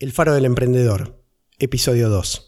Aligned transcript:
El 0.00 0.12
Faro 0.12 0.32
del 0.32 0.44
Emprendedor, 0.44 1.20
episodio 1.58 2.08
2. 2.08 2.46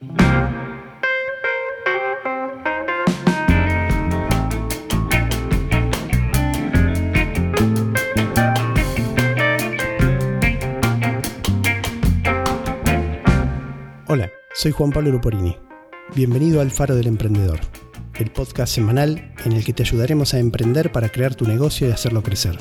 Hola, 14.07 14.31
soy 14.55 14.71
Juan 14.71 14.93
Pablo 14.93 15.11
Luporini. 15.11 15.57
Bienvenido 16.15 16.61
al 16.61 16.71
Faro 16.71 16.95
del 16.95 17.09
Emprendedor, 17.09 17.59
el 18.15 18.31
podcast 18.31 18.73
semanal 18.73 19.35
en 19.45 19.55
el 19.55 19.65
que 19.65 19.73
te 19.73 19.83
ayudaremos 19.83 20.35
a 20.35 20.39
emprender 20.39 20.93
para 20.93 21.09
crear 21.09 21.35
tu 21.35 21.49
negocio 21.49 21.89
y 21.89 21.91
hacerlo 21.91 22.23
crecer 22.23 22.61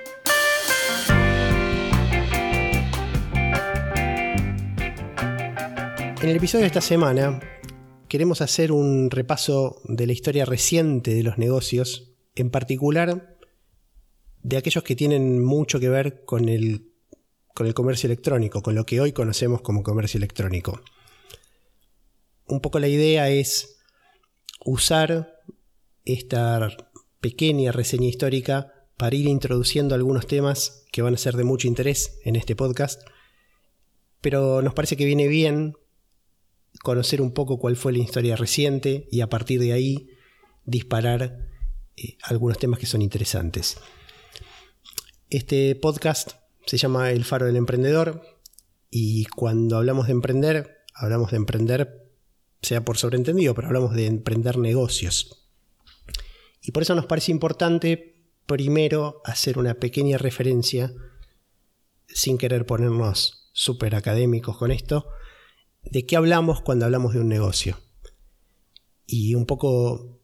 En 6.21 6.29
el 6.29 6.35
episodio 6.35 6.61
de 6.61 6.67
esta 6.67 6.81
semana 6.81 7.39
queremos 8.07 8.41
hacer 8.41 8.71
un 8.71 9.09
repaso 9.09 9.81
de 9.85 10.05
la 10.05 10.13
historia 10.13 10.45
reciente 10.45 11.15
de 11.15 11.23
los 11.23 11.39
negocios, 11.39 12.13
en 12.35 12.51
particular 12.51 13.39
de 14.43 14.57
aquellos 14.57 14.83
que 14.83 14.95
tienen 14.95 15.43
mucho 15.43 15.79
que 15.79 15.89
ver 15.89 16.23
con 16.23 16.47
el, 16.47 16.91
con 17.55 17.65
el 17.65 17.73
comercio 17.73 18.05
electrónico, 18.05 18.61
con 18.61 18.75
lo 18.75 18.85
que 18.85 19.01
hoy 19.01 19.13
conocemos 19.13 19.61
como 19.61 19.81
comercio 19.81 20.19
electrónico. 20.19 20.83
Un 22.45 22.61
poco 22.61 22.77
la 22.77 22.87
idea 22.87 23.27
es 23.29 23.79
usar 24.63 25.39
esta 26.05 26.69
pequeña 27.19 27.71
reseña 27.71 28.09
histórica 28.09 28.85
para 28.95 29.15
ir 29.15 29.25
introduciendo 29.25 29.95
algunos 29.95 30.27
temas 30.27 30.85
que 30.91 31.01
van 31.01 31.15
a 31.15 31.17
ser 31.17 31.35
de 31.35 31.45
mucho 31.45 31.67
interés 31.67 32.19
en 32.25 32.35
este 32.35 32.55
podcast, 32.55 33.01
pero 34.21 34.61
nos 34.61 34.75
parece 34.75 34.95
que 34.95 35.05
viene 35.05 35.27
bien 35.27 35.73
conocer 36.81 37.21
un 37.21 37.31
poco 37.33 37.59
cuál 37.59 37.75
fue 37.75 37.93
la 37.93 37.99
historia 37.99 38.35
reciente 38.35 39.07
y 39.11 39.21
a 39.21 39.29
partir 39.29 39.59
de 39.59 39.73
ahí 39.73 40.09
disparar 40.65 41.49
eh, 41.97 42.17
algunos 42.23 42.57
temas 42.57 42.79
que 42.79 42.85
son 42.85 43.01
interesantes. 43.01 43.77
Este 45.29 45.75
podcast 45.75 46.31
se 46.65 46.77
llama 46.77 47.11
El 47.11 47.23
Faro 47.23 47.45
del 47.45 47.55
Emprendedor 47.55 48.21
y 48.89 49.25
cuando 49.25 49.77
hablamos 49.77 50.07
de 50.07 50.13
emprender, 50.13 50.79
hablamos 50.93 51.31
de 51.31 51.37
emprender, 51.37 52.11
sea 52.61 52.83
por 52.83 52.97
sobreentendido, 52.97 53.55
pero 53.55 53.67
hablamos 53.67 53.93
de 53.93 54.07
emprender 54.07 54.57
negocios. 54.57 55.47
Y 56.61 56.71
por 56.71 56.83
eso 56.83 56.95
nos 56.95 57.05
parece 57.05 57.31
importante 57.31 58.25
primero 58.45 59.21
hacer 59.23 59.57
una 59.57 59.75
pequeña 59.75 60.17
referencia, 60.17 60.93
sin 62.07 62.37
querer 62.37 62.65
ponernos 62.65 63.49
súper 63.53 63.95
académicos 63.95 64.57
con 64.57 64.71
esto, 64.71 65.07
de 65.83 66.05
qué 66.05 66.15
hablamos 66.15 66.61
cuando 66.61 66.85
hablamos 66.85 67.13
de 67.13 67.19
un 67.19 67.29
negocio. 67.29 67.79
Y 69.05 69.35
un 69.35 69.45
poco 69.45 70.19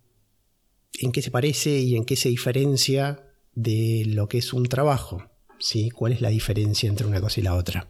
en 1.00 1.12
qué 1.12 1.22
se 1.22 1.32
parece 1.32 1.80
y 1.80 1.96
en 1.96 2.06
qué 2.06 2.16
se 2.16 2.30
diferencia 2.30 3.24
de 3.54 4.04
lo 4.08 4.28
que 4.28 4.38
es 4.38 4.54
un 4.54 4.66
trabajo. 4.66 5.24
¿sí? 5.60 5.90
¿Cuál 5.90 6.14
es 6.14 6.22
la 6.22 6.30
diferencia 6.30 6.90
entre 6.90 7.08
una 7.08 7.22
cosa 7.22 7.40
y 7.40 7.44
la 7.44 7.56
otra? 7.56 7.88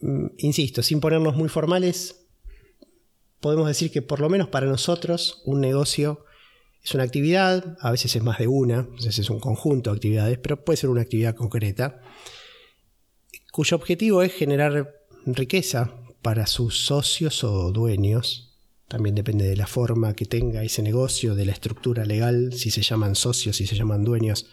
Mm, 0.00 0.26
insisto, 0.38 0.82
sin 0.82 1.00
ponernos 1.00 1.36
muy 1.36 1.48
formales, 1.48 2.26
podemos 3.40 3.66
decir 3.66 3.90
que 3.90 4.02
por 4.02 4.20
lo 4.20 4.28
menos 4.28 4.48
para 4.48 4.66
nosotros 4.66 5.42
un 5.44 5.60
negocio 5.60 6.24
es 6.82 6.94
una 6.94 7.04
actividad, 7.04 7.76
a 7.80 7.90
veces 7.90 8.14
es 8.14 8.22
más 8.22 8.38
de 8.38 8.46
una, 8.46 8.80
a 8.80 8.96
veces 8.96 9.20
es 9.20 9.30
un 9.30 9.40
conjunto 9.40 9.90
de 9.90 9.96
actividades, 9.96 10.38
pero 10.38 10.64
puede 10.64 10.76
ser 10.76 10.90
una 10.90 11.00
actividad 11.00 11.34
concreta, 11.34 12.02
cuyo 13.52 13.76
objetivo 13.76 14.22
es 14.22 14.32
generar 14.32 15.03
riqueza 15.26 15.94
para 16.22 16.46
sus 16.46 16.86
socios 16.86 17.44
o 17.44 17.70
dueños. 17.72 18.56
También 18.88 19.14
depende 19.14 19.46
de 19.46 19.56
la 19.56 19.66
forma 19.66 20.14
que 20.14 20.26
tenga 20.26 20.62
ese 20.62 20.82
negocio, 20.82 21.34
de 21.34 21.46
la 21.46 21.52
estructura 21.52 22.04
legal, 22.04 22.52
si 22.52 22.70
se 22.70 22.82
llaman 22.82 23.14
socios, 23.14 23.56
si 23.56 23.66
se 23.66 23.76
llaman 23.76 24.04
dueños. 24.04 24.46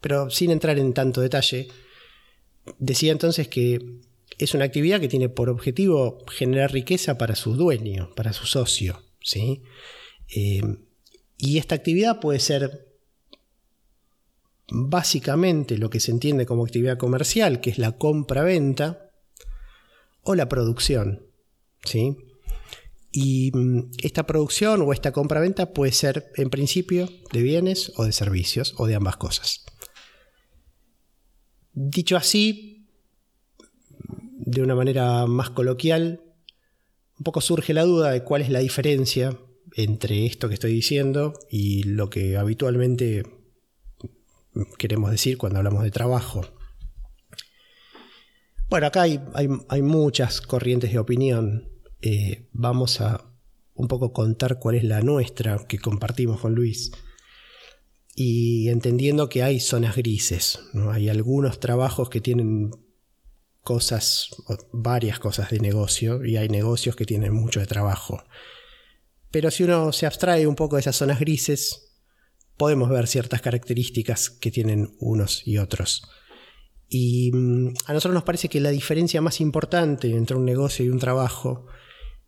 Pero 0.00 0.30
sin 0.30 0.50
entrar 0.50 0.78
en 0.78 0.92
tanto 0.92 1.20
detalle, 1.20 1.68
decía 2.78 3.12
entonces 3.12 3.48
que 3.48 4.00
es 4.38 4.54
una 4.54 4.64
actividad 4.64 5.00
que 5.00 5.08
tiene 5.08 5.28
por 5.28 5.50
objetivo 5.50 6.24
generar 6.28 6.72
riqueza 6.72 7.18
para 7.18 7.34
su 7.34 7.54
dueño, 7.54 8.10
para 8.16 8.32
su 8.32 8.46
socio. 8.46 9.02
¿sí? 9.22 9.62
Eh, 10.34 10.62
y 11.36 11.58
esta 11.58 11.74
actividad 11.74 12.20
puede 12.20 12.40
ser 12.40 12.86
básicamente 14.70 15.78
lo 15.78 15.90
que 15.90 16.00
se 16.00 16.12
entiende 16.12 16.46
como 16.46 16.64
actividad 16.64 16.98
comercial, 16.98 17.60
que 17.60 17.70
es 17.70 17.78
la 17.78 17.92
compra-venta, 17.98 19.09
o 20.30 20.34
la 20.34 20.48
producción. 20.48 21.26
¿sí? 21.84 22.16
Y 23.12 23.50
mm, 23.52 23.90
esta 24.02 24.26
producción 24.26 24.82
o 24.82 24.92
esta 24.92 25.12
compra-venta 25.12 25.72
puede 25.72 25.92
ser 25.92 26.32
en 26.36 26.50
principio 26.50 27.08
de 27.32 27.42
bienes 27.42 27.92
o 27.96 28.04
de 28.04 28.12
servicios 28.12 28.74
o 28.78 28.86
de 28.86 28.94
ambas 28.94 29.16
cosas. 29.16 29.64
Dicho 31.72 32.16
así, 32.16 32.88
de 34.38 34.62
una 34.62 34.74
manera 34.74 35.26
más 35.26 35.50
coloquial, 35.50 36.22
un 37.18 37.24
poco 37.24 37.40
surge 37.40 37.74
la 37.74 37.84
duda 37.84 38.10
de 38.10 38.24
cuál 38.24 38.42
es 38.42 38.50
la 38.50 38.60
diferencia 38.60 39.38
entre 39.76 40.26
esto 40.26 40.48
que 40.48 40.54
estoy 40.54 40.72
diciendo 40.72 41.34
y 41.48 41.84
lo 41.84 42.10
que 42.10 42.36
habitualmente 42.36 43.22
queremos 44.78 45.10
decir 45.10 45.38
cuando 45.38 45.58
hablamos 45.58 45.84
de 45.84 45.90
trabajo. 45.90 46.42
Bueno, 48.70 48.86
acá 48.86 49.02
hay, 49.02 49.82
muchas 49.82 50.40
corrientes 50.40 50.92
de 50.92 51.00
opinión. 51.00 51.68
Eh, 52.00 52.46
vamos 52.52 53.00
a 53.00 53.34
un 53.74 53.88
poco 53.88 54.12
contar 54.12 54.60
cuál 54.60 54.76
es 54.76 54.84
la 54.84 55.00
nuestra 55.00 55.66
que 55.66 55.80
compartimos 55.80 56.40
con 56.40 56.54
Luis. 56.54 56.92
Y 58.14 58.68
entendiendo 58.68 59.28
que 59.28 59.42
hay 59.42 59.58
zonas 59.58 59.96
grises, 59.96 60.60
¿no? 60.72 60.92
hay 60.92 61.08
algunos 61.08 61.58
trabajos 61.58 62.10
que 62.10 62.20
tienen 62.20 62.70
cosas, 63.62 64.28
varias 64.72 65.18
cosas 65.18 65.50
de 65.50 65.58
negocio, 65.58 66.24
y 66.24 66.36
hay 66.36 66.48
negocios 66.48 66.94
que 66.94 67.06
tienen 67.06 67.34
mucho 67.34 67.58
de 67.58 67.66
trabajo. 67.66 68.22
Pero 69.32 69.50
si 69.50 69.64
uno 69.64 69.90
se 69.92 70.06
abstrae 70.06 70.46
un 70.46 70.54
poco 70.54 70.76
de 70.76 70.80
esas 70.80 70.94
zonas 70.94 71.18
grises, 71.18 71.96
podemos 72.56 72.88
ver 72.88 73.08
ciertas 73.08 73.40
características 73.42 74.30
que 74.30 74.52
tienen 74.52 74.94
unos 75.00 75.44
y 75.44 75.58
otros. 75.58 76.02
Y 76.92 77.30
mm, 77.32 77.68
a 77.86 77.92
nosotros 77.94 78.14
nos 78.14 78.24
parece 78.24 78.48
que 78.48 78.60
la 78.60 78.70
diferencia 78.70 79.22
más 79.22 79.40
importante 79.40 80.10
entre 80.10 80.36
un 80.36 80.44
negocio 80.44 80.84
y 80.84 80.88
un 80.88 80.98
trabajo 80.98 81.66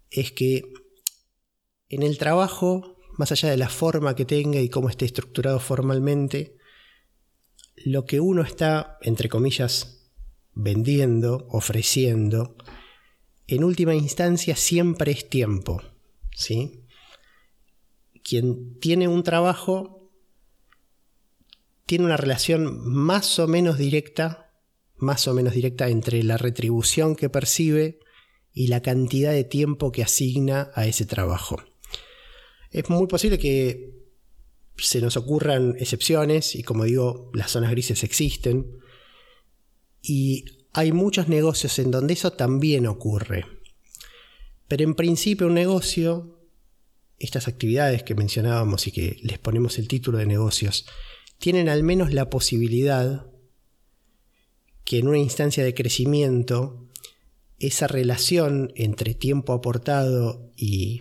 es 0.09 0.31
que 0.31 0.73
en 1.89 2.05
el 2.05 2.17
trabajo, 2.17 2.97
más 3.19 3.33
allá 3.33 3.51
de 3.51 3.57
la 3.57 3.69
forma 3.69 4.15
que 4.15 4.25
tenga 4.25 4.61
y 4.61 4.69
cómo 4.69 4.89
esté 4.89 5.05
estructurado 5.05 5.59
formalmente, 5.59 6.57
lo 7.85 8.07
que 8.07 8.21
uno 8.21 8.43
está, 8.43 8.99
entre 9.03 9.29
comillas, 9.29 10.11
vendiendo, 10.55 11.49
ofreciendo, 11.51 12.57
en 13.49 13.65
última 13.65 13.97
instancia 13.97 14.55
siempre 14.55 15.11
es 15.11 15.29
tiempo. 15.29 15.83
¿sí? 16.31 16.85
Quien 18.23 18.79
tiene 18.79 19.09
un 19.09 19.25
trabajo 19.25 20.09
tiene 21.85 22.05
una 22.05 22.17
relación 22.17 22.89
más 22.89 23.41
o 23.41 23.49
menos 23.49 23.77
directa 23.77 24.42
más 25.03 25.29
o 25.29 25.35
menos 25.35 25.55
directa 25.55 25.89
entre 25.89 26.23
la 26.23 26.37
retribución 26.37 27.17
que 27.17 27.29
percibe 27.29 27.99
y 28.55 28.69
la 28.69 28.83
cantidad 28.83 29.33
de 29.33 29.45
tiempo 29.45 29.93
que 29.93 30.03
asigna 30.03 30.71
a 30.75 30.87
ese 30.87 31.07
trabajo. 31.07 31.57
Es 32.71 32.89
muy 32.89 33.07
posible 33.07 33.39
que 33.39 33.93
se 34.77 35.01
nos 35.01 35.17
ocurran 35.17 35.77
excepciones 35.79 36.55
y 36.55 36.63
como 36.63 36.85
digo, 36.85 37.31
las 37.35 37.51
zonas 37.51 37.71
grises 37.71 38.03
existen. 38.05 38.79
Y 40.03 40.45
hay 40.73 40.93
muchos 40.93 41.29
negocios 41.29 41.79
en 41.79 41.91
donde 41.91 42.15
eso 42.15 42.33
también 42.33 42.87
ocurre. 42.87 43.45
Pero 44.69 44.85
en 44.85 44.95
principio 44.95 45.47
un 45.47 45.55
negocio, 45.55 46.39
estas 47.19 47.47
actividades 47.47 48.03
que 48.03 48.15
mencionábamos 48.15 48.87
y 48.87 48.93
que 48.93 49.19
les 49.23 49.39
ponemos 49.39 49.79
el 49.79 49.87
título 49.87 50.19
de 50.19 50.27
negocios, 50.27 50.87
tienen 51.39 51.69
al 51.69 51.83
menos 51.83 52.13
la 52.13 52.31
posibilidad 52.31 53.27
que 54.85 54.99
en 54.99 55.09
una 55.09 55.19
instancia 55.19 55.65
de 55.65 55.75
crecimiento 55.75 56.89
esa 57.59 57.87
relación 57.87 58.73
entre 58.75 59.15
tiempo 59.15 59.53
aportado 59.53 60.51
y 60.57 61.01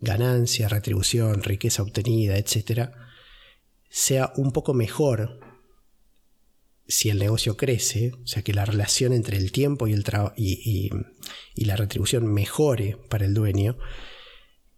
ganancia, 0.00 0.68
retribución, 0.68 1.42
riqueza 1.42 1.82
obtenida, 1.82 2.36
etc., 2.38 2.90
sea 3.88 4.32
un 4.36 4.52
poco 4.52 4.72
mejor 4.72 5.40
si 6.88 7.10
el 7.10 7.18
negocio 7.18 7.56
crece, 7.56 8.12
o 8.22 8.26
sea 8.26 8.42
que 8.42 8.54
la 8.54 8.64
relación 8.64 9.12
entre 9.12 9.36
el 9.36 9.52
tiempo 9.52 9.86
y, 9.86 9.92
el 9.92 10.04
y, 10.36 10.90
y 11.54 11.64
la 11.64 11.76
retribución 11.76 12.26
mejore 12.26 12.98
para 13.08 13.24
el 13.24 13.34
dueño, 13.34 13.78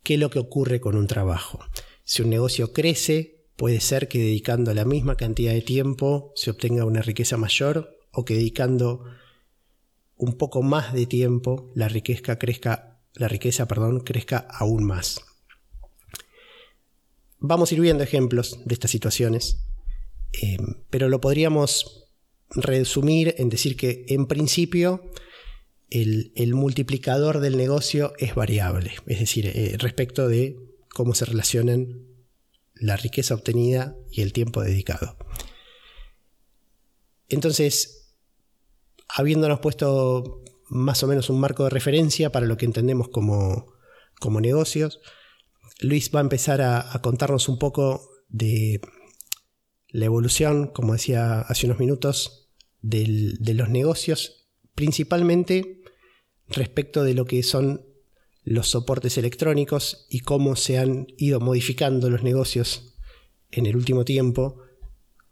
que 0.03 0.19
lo 0.19 0.31
que 0.31 0.39
ocurre 0.39 0.81
con 0.81 0.97
un 0.97 1.07
trabajo. 1.07 1.61
Si 2.05 2.23
un 2.23 2.31
negocio 2.31 2.73
crece, 2.73 3.34
puede 3.57 3.81
ser 3.81 4.09
que 4.09 4.19
dedicando 4.19 4.75
la 4.75 4.85
misma 4.85 5.17
cantidad 5.17 5.53
de 5.53 5.63
tiempo 5.63 6.33
se 6.35 6.51
obtenga 6.51 6.85
una 6.85 7.03
riqueza 7.03 7.37
mayor 7.37 7.97
o 8.13 8.25
que 8.25 8.35
dedicando 8.35 9.05
un 10.17 10.35
poco 10.35 10.63
más 10.63 10.93
de 10.93 11.07
tiempo 11.07 11.71
la 11.75 11.89
riqueza 11.89 12.39
crezca, 12.39 13.01
la 13.15 13.29
riqueza, 13.29 13.67
perdón, 13.67 14.01
crezca 14.01 14.39
aún 14.39 14.85
más. 14.85 15.21
Vamos 17.39 17.71
a 17.71 17.75
ir 17.75 17.81
viendo 17.81 18.03
ejemplos 18.03 18.61
de 18.65 18.75
estas 18.75 18.91
situaciones, 18.91 19.59
eh, 20.41 20.57
pero 20.91 21.09
lo 21.09 21.21
podríamos 21.21 22.09
resumir 22.51 23.35
en 23.39 23.49
decir 23.49 23.77
que 23.77 24.07
en 24.09 24.27
principio 24.27 25.11
el, 25.91 26.55
multiplicador 26.55 27.41
del 27.41 27.57
negocio 27.57 28.13
es 28.19 28.35
variable, 28.35 28.93
es 29.07 29.21
decir, 29.21 29.47
eh, 29.47 29.77
respecto 29.79 30.29
de 30.29 30.57
cómo 30.89 31.15
se 31.15 31.25
relacionan 31.25 32.14
la 32.75 32.97
riqueza 32.97 33.35
obtenida 33.35 33.97
y 34.11 34.23
el 34.23 34.33
tiempo 34.33 34.63
dedicado. 34.63 35.17
Entonces, 37.29 38.17
habiéndonos 39.09 39.61
puesto 39.61 40.43
más 40.69 41.03
o 41.03 41.07
menos 41.07 41.31
un 41.31 41.41
marco 41.41 41.65
de 41.65 41.71
referencia 41.71 42.31
para 42.33 42.47
lo 42.47 42.57
que 42.57 42.67
entendemos 42.67 43.09
como, 43.09 43.75
como 44.21 44.41
negocios, 44.41 45.01
Luis 45.81 46.11
va 46.15 46.21
a 46.21 46.23
empezar 46.23 46.63
a, 46.63 47.01
contarnos 47.03 47.49
un 47.49 47.59
poco 47.59 48.11
de 48.29 48.81
la 49.89 50.07
evolución, 50.07 50.69
como 50.69 50.95
decía 50.95 51.41
hace 51.41 51.67
unos 51.67 51.79
minutos, 51.79 52.51
de 52.81 53.55
los 53.55 53.69
negocios, 53.71 54.49
principalmente 54.75 55.81
respecto 56.49 57.03
de 57.03 57.15
lo 57.15 57.25
que 57.25 57.43
son 57.43 57.87
los 58.45 58.69
soportes 58.69 59.17
electrónicos 59.19 60.07
y 60.11 60.21
cómo 60.21 60.55
se 60.55 60.79
han 60.79 61.07
ido 61.17 61.41
modificando 61.41 62.11
los 62.11 62.23
negocios 62.23 62.95
en 63.51 63.67
el 63.67 63.77
último 63.77 64.05
tiempo 64.05 64.61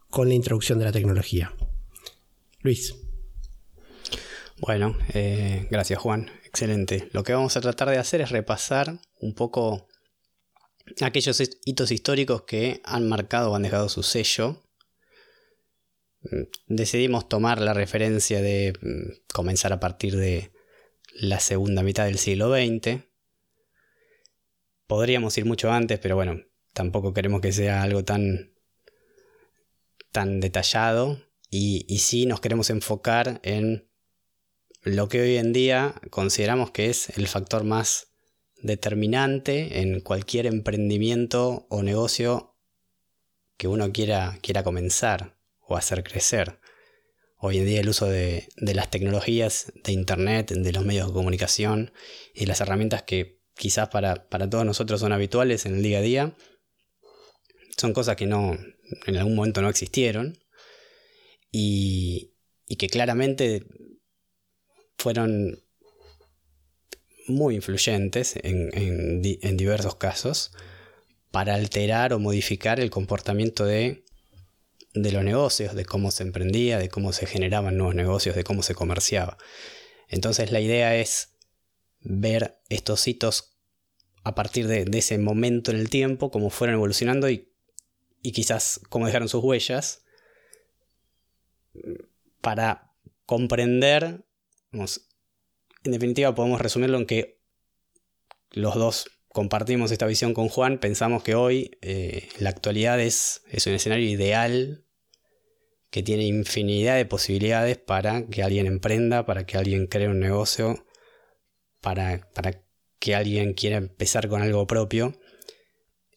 con 0.08 0.28
la 0.28 0.34
introducción 0.34 0.78
de 0.78 0.86
la 0.86 0.92
tecnología. 0.92 1.54
Luis. 2.60 2.94
Bueno, 4.58 4.96
eh, 5.12 5.66
gracias 5.70 5.98
Juan, 5.98 6.30
excelente. 6.44 7.08
Lo 7.12 7.24
que 7.24 7.32
vamos 7.32 7.56
a 7.56 7.60
tratar 7.60 7.90
de 7.90 7.98
hacer 7.98 8.20
es 8.20 8.30
repasar 8.30 9.00
un 9.20 9.34
poco 9.34 9.88
aquellos 11.00 11.42
hitos 11.64 11.90
históricos 11.90 12.42
que 12.42 12.80
han 12.84 13.08
marcado 13.08 13.50
o 13.50 13.56
han 13.56 13.62
dejado 13.62 13.88
su 13.88 14.02
sello. 14.02 14.62
Mm, 16.22 16.42
decidimos 16.68 17.28
tomar 17.28 17.60
la 17.60 17.74
referencia 17.74 18.40
de 18.40 18.72
mm, 18.80 19.32
comenzar 19.32 19.72
a 19.72 19.80
partir 19.80 20.16
de 20.16 20.51
la 21.14 21.40
segunda 21.40 21.82
mitad 21.82 22.06
del 22.06 22.18
siglo 22.18 22.54
XX. 22.54 23.02
Podríamos 24.86 25.36
ir 25.38 25.44
mucho 25.44 25.70
antes, 25.70 25.98
pero 25.98 26.16
bueno, 26.16 26.40
tampoco 26.72 27.12
queremos 27.12 27.40
que 27.40 27.52
sea 27.52 27.82
algo 27.82 28.04
tan, 28.04 28.52
tan 30.10 30.40
detallado. 30.40 31.20
Y, 31.50 31.84
y 31.88 31.98
sí 31.98 32.26
nos 32.26 32.40
queremos 32.40 32.70
enfocar 32.70 33.40
en 33.42 33.88
lo 34.82 35.08
que 35.08 35.20
hoy 35.20 35.36
en 35.36 35.52
día 35.52 35.94
consideramos 36.10 36.70
que 36.70 36.90
es 36.90 37.16
el 37.18 37.28
factor 37.28 37.62
más 37.62 38.08
determinante 38.62 39.80
en 39.80 40.00
cualquier 40.00 40.46
emprendimiento 40.46 41.66
o 41.68 41.82
negocio 41.82 42.56
que 43.56 43.68
uno 43.68 43.92
quiera, 43.92 44.38
quiera 44.42 44.64
comenzar 44.64 45.36
o 45.60 45.76
hacer 45.76 46.02
crecer. 46.02 46.58
Hoy 47.44 47.58
en 47.58 47.66
día 47.66 47.80
el 47.80 47.88
uso 47.88 48.06
de, 48.06 48.46
las 48.56 48.88
tecnologías, 48.88 49.72
de 49.82 49.90
Internet, 49.90 50.52
de 50.52 50.72
los 50.72 50.84
medios 50.84 51.08
de 51.08 51.12
comunicación 51.12 51.92
y 52.32 52.46
las 52.46 52.60
herramientas 52.60 53.02
que 53.02 53.40
quizás 53.56 53.88
para, 53.88 54.28
todos 54.48 54.64
nosotros 54.64 55.00
son 55.00 55.10
habituales 55.10 55.66
en 55.66 55.74
el 55.74 55.82
día 55.82 55.98
a 55.98 56.02
día, 56.02 56.36
son 57.76 57.94
cosas 57.94 58.14
que 58.14 58.26
no, 58.26 58.56
en 59.06 59.16
algún 59.16 59.34
momento 59.34 59.60
no 59.60 59.68
existieron 59.68 60.38
y, 61.50 62.36
y 62.68 62.76
que 62.76 62.86
claramente 62.86 63.66
fueron 64.96 65.64
muy 67.26 67.56
influyentes 67.56 68.34
en, 68.40 69.20
diversos 69.20 69.96
casos 69.96 70.52
para 71.32 71.54
alterar 71.54 72.12
o 72.12 72.20
modificar 72.20 72.78
el 72.78 72.90
comportamiento 72.90 73.64
de, 73.64 74.04
de 74.94 75.12
los 75.12 75.24
negocios, 75.24 75.74
de 75.74 75.84
cómo 75.84 76.10
se 76.10 76.22
emprendía, 76.22 76.78
de 76.78 76.88
cómo 76.88 77.12
se 77.12 77.26
generaban 77.26 77.76
nuevos 77.76 77.94
negocios, 77.94 78.36
de 78.36 78.44
cómo 78.44 78.62
se 78.62 78.74
comerciaba. 78.74 79.38
Entonces 80.08 80.52
la 80.52 80.60
idea 80.60 80.96
es 80.96 81.36
ver 82.00 82.58
estos 82.68 83.06
hitos 83.08 83.56
a 84.24 84.34
partir 84.34 84.68
de, 84.68 84.86
ese 84.96 85.18
momento 85.18 85.70
en 85.70 85.78
el 85.78 85.90
tiempo, 85.90 86.30
cómo 86.30 86.50
fueron 86.50 86.74
evolucionando 86.74 87.28
y, 87.28 87.48
quizás 88.22 88.80
cómo 88.88 89.06
dejaron 89.06 89.28
sus 89.28 89.42
huellas, 89.42 90.04
para 92.40 92.92
comprender 93.26 94.24
en 94.72 95.92
definitiva 95.92 96.34
podemos 96.34 96.60
resumirlo 96.60 96.98
en 96.98 97.06
que 97.06 97.40
los 98.50 98.74
dos 98.74 99.10
compartimos 99.32 99.90
esta 99.90 100.06
visión 100.06 100.34
con 100.34 100.48
Juan, 100.48 100.78
pensamos 100.78 101.22
que 101.22 101.34
hoy 101.34 101.78
eh, 101.80 102.28
la 102.38 102.50
actualidad 102.50 103.00
es, 103.00 103.42
es, 103.50 103.66
un 103.66 103.72
escenario 103.72 104.08
ideal 104.08 104.84
que 105.90 106.02
tiene 106.02 106.24
infinidad 106.24 106.96
de 106.96 107.06
posibilidades 107.06 107.78
para 107.78 108.26
que 108.26 108.42
alguien 108.42 108.66
emprenda, 108.66 109.24
para 109.24 109.44
que 109.46 109.56
alguien 109.56 109.86
cree 109.86 110.08
un 110.08 110.20
negocio, 110.20 110.86
para, 111.80 112.30
para 112.34 112.62
que 112.98 113.14
alguien 113.14 113.54
quiera 113.54 113.78
empezar 113.78 114.28
con 114.28 114.42
algo 114.42 114.66
propio. 114.66 115.18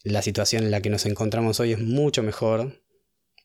La 0.02 0.22
situación 0.22 0.64
en 0.64 0.70
la 0.70 0.80
que 0.80 0.90
nos 0.90 1.04
encontramos 1.06 1.58
hoy 1.58 1.72
es 1.72 1.78
mucho 1.78 2.22
mejor 2.22 2.82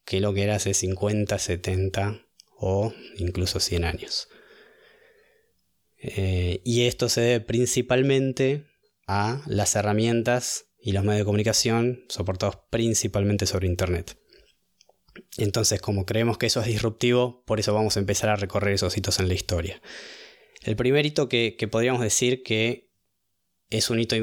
que 0.05 0.19
lo 0.19 0.33
que 0.33 0.43
era 0.43 0.55
hace 0.55 0.73
50, 0.73 1.39
70 1.39 2.25
o 2.57 2.93
incluso 3.17 3.59
100 3.59 3.85
años. 3.85 4.27
Eh, 5.97 6.61
y 6.63 6.87
esto 6.87 7.09
se 7.09 7.21
debe 7.21 7.45
principalmente 7.45 8.70
a 9.07 9.41
las 9.47 9.75
herramientas 9.75 10.65
y 10.81 10.93
los 10.93 11.03
medios 11.03 11.19
de 11.19 11.25
comunicación 11.25 12.05
soportados 12.09 12.57
principalmente 12.69 13.45
sobre 13.45 13.67
Internet. 13.67 14.17
Entonces, 15.37 15.81
como 15.81 16.05
creemos 16.05 16.37
que 16.37 16.47
eso 16.47 16.61
es 16.61 16.67
disruptivo, 16.67 17.43
por 17.45 17.59
eso 17.59 17.73
vamos 17.73 17.95
a 17.97 17.99
empezar 17.99 18.29
a 18.29 18.35
recorrer 18.35 18.73
esos 18.73 18.97
hitos 18.97 19.19
en 19.19 19.27
la 19.27 19.33
historia. 19.33 19.81
El 20.63 20.75
primer 20.75 21.05
hito 21.05 21.27
que, 21.27 21.55
podríamos 21.69 22.01
decir 22.01 22.43
que 22.43 22.91
es 23.69 23.89
un 23.89 23.99
hito 23.99 24.15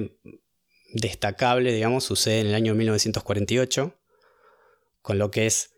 destacable, 0.95 1.73
digamos, 1.73 2.05
sucede 2.05 2.41
en 2.41 2.47
el 2.49 2.55
año 2.55 2.75
1948, 2.75 3.95
con 5.03 5.19
lo 5.19 5.31
que 5.31 5.47
es 5.47 5.75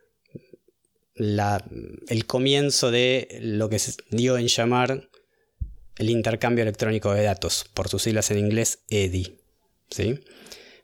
el 1.15 2.27
comienzo 2.27 2.91
de 2.91 3.39
lo 3.43 3.69
que 3.69 3.79
se 3.79 3.95
dio 4.11 4.39
en 4.39 4.49
llamar 4.49 5.10
el 6.01 6.09
intercambio 6.09 6.63
electrónico 6.63 7.13
de 7.13 7.25
datos, 7.25 7.67
por 7.75 7.89
sus 7.89 8.03
siglas 8.03 8.31
en 8.31 8.39
inglés 8.39 8.85
EDI. 8.89 9.39
¿sí? 9.91 10.19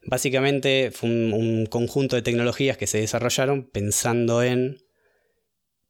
Básicamente 0.04 0.90
fue 0.92 1.08
un, 1.08 1.64
conjunto 1.70 2.16
de 2.16 2.22
tecnologías 2.22 2.76
que 2.76 2.86
se 2.86 2.98
desarrollaron 2.98 3.64
pensando 3.64 4.42
en 4.42 4.76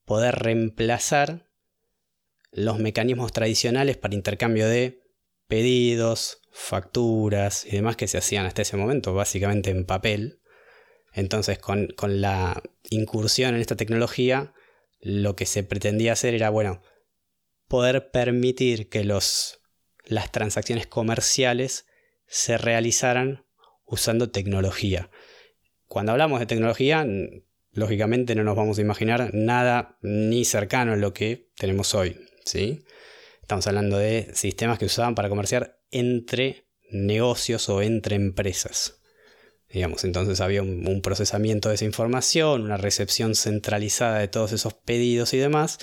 poder 0.05 0.37
reemplazar 0.37 1.51
los 2.53 2.79
mecanismos 2.79 3.33
tradicionales 3.33 3.97
para 3.97 4.15
intercambio 4.15 4.69
de 4.69 5.01
pedidos, 5.49 6.41
facturas 6.53 7.67
y 7.67 7.73
demás 7.73 7.97
que 7.97 8.07
se 8.07 8.19
hacían 8.19 8.47
hasta 8.47 8.63
ese 8.63 8.77
momento, 8.77 9.13
básicamente 9.13 9.71
en 9.71 9.87
papel. 9.87 10.41
Entonces, 11.13 11.59
con, 11.59 11.89
con, 11.97 12.21
la 12.21 12.63
incursión 12.91 13.57
en 13.57 13.61
esta 13.61 13.75
tecnología, 13.75 14.55
lo 15.01 15.35
que 15.35 15.47
se 15.47 15.65
pretendía 15.65 16.13
hacer 16.13 16.35
era, 16.35 16.49
bueno, 16.49 16.81
poder 17.69 18.11
permitir 18.11 18.89
que 18.89 19.05
los, 19.05 19.61
las 20.05 20.33
transacciones 20.33 20.87
comerciales 20.87 21.87
se 22.27 22.59
realizaran 22.59 23.45
usando 23.85 24.31
tecnología. 24.31 25.11
Cuando 25.87 26.13
hablamos 26.13 26.41
de 26.41 26.47
tecnología, 26.47 27.07
lógicamente 27.73 28.35
no 28.35 28.43
nos 28.43 28.57
vamos 28.57 28.79
a 28.79 28.83
imaginar 28.83 29.31
nada 29.33 29.99
ni 30.03 30.45
cercano 30.45 30.93
a 30.93 30.97
lo 30.97 31.13
que 31.13 31.51
tenemos 31.57 31.95
hoy. 31.95 32.17
¿sí? 32.45 32.85
Estamos 33.43 33.67
hablando 33.67 33.99
de 33.99 34.31
sistemas 34.35 34.79
que 34.79 34.87
usaban 34.87 35.15
para 35.15 35.29
comerciar 35.29 35.79
entre 35.91 36.67
negocios 36.91 37.69
o 37.69 37.83
entre 37.83 38.17
empresas. 38.17 39.01
Digamos, 39.69 40.05
entonces 40.05 40.41
había 40.41 40.63
un, 40.63 41.01
procesamiento 41.03 41.69
de 41.69 41.75
esa 41.75 41.85
información, 41.85 42.63
una 42.63 42.77
recepción 42.77 43.35
centralizada 43.35 44.19
de 44.19 44.29
todos 44.29 44.53
esos 44.53 44.75
pedidos 44.75 45.35
y 45.35 45.39
demás. 45.39 45.79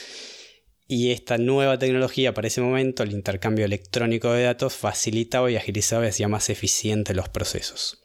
Y 0.88 1.12
esta 1.12 1.38
nueva 1.38 1.80
tecnología 1.80 2.34
para 2.34 2.48
ese 2.48 2.62
momento, 2.62 3.04
el 3.04 3.14
intercambio 3.14 3.66
electrónico 3.66 4.32
de 4.34 4.44
datos, 4.44 4.76
facilitaba 4.76 5.50
y 5.50 5.56
agilizaba 5.56 6.06
y 6.06 6.10
hacía 6.10 6.28
más 6.28 6.50
eficientes 6.50 7.16
los 7.16 7.30
procesos. 7.30 8.04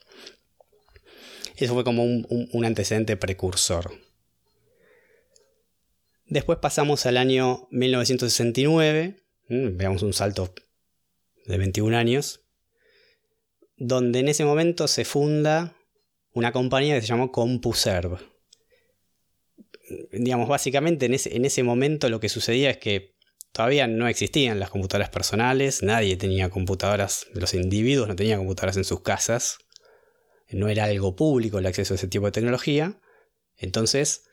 Eso 1.57 1.75
fue 1.75 1.83
como 1.83 2.05
un, 2.05 2.65
antecedente 2.65 3.17
precursor. 3.17 3.91
Después 6.27 6.59
pasamos 6.59 7.05
al 7.07 7.17
año 7.17 7.67
1969, 7.73 9.25
veamos 9.49 10.03
un 10.03 10.13
salto 10.13 10.55
de 11.47 11.59
21 11.59 11.97
años, 11.97 12.43
donde 13.77 14.21
en 14.21 14.29
ese 14.29 14.45
momento 14.45 14.87
se 14.87 15.05
funda 15.05 15.77
una 16.33 16.53
compañía 16.53 16.95
que 16.95 17.01
se 17.01 17.09
llamó 17.09 17.33
CompuServe. 17.33 18.19
Digamos, 20.13 20.49
básicamente 20.49 21.07
en 21.07 21.15
ese, 21.15 21.37
en 21.37 21.45
ese 21.45 21.63
momento 21.63 22.09
lo 22.09 22.21
que 22.21 22.29
sucedía 22.29 22.71
es 22.71 22.79
que 22.79 23.15
todavía 23.53 23.87
no 23.87 24.09
existían 24.09 24.61
las 24.61 24.71
computadoras 24.71 25.11
personales, 25.11 25.83
nadie 25.83 26.17
tenía 26.17 26.51
computadoras, 26.51 27.27
los 27.33 27.55
individuos 27.55 28.09
no 28.09 28.17
tenían 28.17 28.39
computadoras 28.39 28.77
en 28.77 28.85
sus 28.85 29.01
casas, 29.01 29.59
no 30.51 30.69
era 30.69 30.85
algo 30.85 31.17
público 31.17 31.59
el 31.59 31.67
acceso 31.67 31.95
a 31.95 31.97
ese 31.97 32.09
tipo 32.09 32.27
de 32.27 32.33
tecnología. 32.33 33.01
Entonces, 33.57 34.25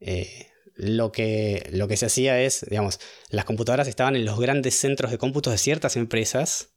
eh, 0.00 0.48
lo, 0.74 1.12
que, 1.12 1.68
lo 1.72 1.88
que 1.88 1.96
se 1.96 2.06
hacía 2.06 2.40
es, 2.40 2.66
digamos, 2.68 3.00
las 3.30 3.44
computadoras 3.44 3.88
estaban 3.88 4.16
en 4.16 4.24
los 4.24 4.38
grandes 4.38 4.74
centros 4.74 5.10
de 5.10 5.18
cómputos 5.18 5.52
de 5.52 5.58
ciertas 5.58 5.96
empresas 5.96 6.70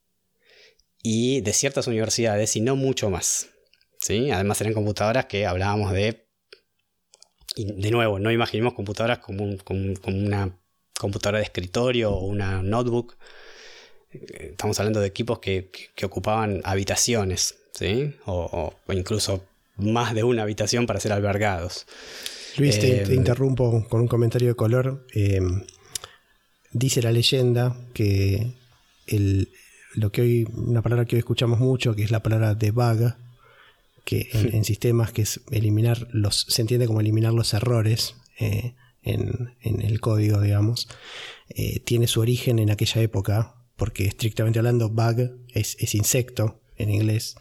y 1.01 1.41
de 1.41 1.53
ciertas 1.53 1.87
universidades 1.87 2.55
y 2.55 2.61
no 2.61 2.75
mucho 2.75 3.09
más. 3.09 3.49
¿sí? 3.99 4.31
Además 4.31 4.61
eran 4.61 4.73
computadoras 4.73 5.25
que 5.25 5.45
hablábamos 5.45 5.91
de... 5.93 6.24
Y 7.55 7.81
de 7.81 7.91
nuevo, 7.91 8.19
no 8.19 8.31
imaginemos 8.31 8.73
computadoras 8.73 9.19
como, 9.19 9.57
como 9.63 10.17
una 10.17 10.57
computadora 10.99 11.39
de 11.39 11.45
escritorio 11.45 12.11
o 12.11 12.25
una 12.25 12.61
notebook. 12.61 13.15
Eh, 14.11 14.49
estamos 14.51 14.79
hablando 14.79 14.99
de 14.99 15.07
equipos 15.07 15.39
que 15.39 15.69
ocupaban 16.03 16.61
habitaciones, 16.63 17.55
¿sí? 17.75 18.15
o, 18.25 18.73
incluso 18.89 19.43
más 19.77 20.13
de 20.13 20.23
una 20.23 20.43
habitación 20.43 20.87
para 20.87 20.99
ser 20.99 21.11
albergados. 21.11 21.85
Luis, 22.57 22.79
te, 22.79 23.03
eh, 23.03 23.13
interrumpo 23.13 23.85
con 23.89 24.01
un 24.01 24.07
comentario 24.07 24.49
de 24.49 24.55
color. 24.55 25.05
Eh, 25.13 25.41
dice 26.71 27.01
la 27.01 27.11
leyenda 27.11 27.77
que 27.93 28.53
el, 29.07 29.49
lo 29.93 30.11
que 30.11 30.21
hoy, 30.21 30.47
una 30.53 30.81
palabra 30.81 31.05
que 31.05 31.17
hoy 31.17 31.19
escuchamos 31.19 31.59
mucho, 31.59 31.95
que 31.95 32.03
es 32.03 32.11
la 32.11 32.23
palabra 32.23 32.55
debug, 32.55 33.13
que 34.05 34.29
en, 34.31 34.63
sistemas 34.63 35.11
que 35.11 35.23
es 35.23 35.41
eliminar 35.51 36.07
los, 36.11 36.45
se 36.47 36.61
entiende 36.61 36.87
como 36.87 37.01
eliminar 37.01 37.33
los 37.33 37.53
errores 37.53 38.15
eh, 38.39 38.75
en, 39.01 39.55
el 39.61 39.99
código, 39.99 40.41
digamos, 40.41 40.87
tiene 41.83 42.07
su 42.07 42.21
origen 42.21 42.59
en 42.59 42.71
aquella 42.71 43.01
época, 43.01 43.55
porque 43.75 44.05
estrictamente 44.05 44.59
hablando, 44.59 44.89
bug 44.89 45.37
es, 45.53 45.75
es 45.79 45.93
insecto 45.93 46.61
en 46.77 46.89
inglés, 46.89 47.35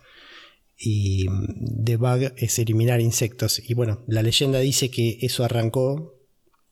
y 0.76 1.26
debug 1.28 2.32
es 2.36 2.58
eliminar 2.58 3.00
insectos. 3.00 3.60
Y 3.66 3.74
bueno, 3.74 4.02
la 4.06 4.22
leyenda 4.22 4.58
dice 4.58 4.90
que 4.90 5.18
eso 5.22 5.44
arrancó 5.44 6.14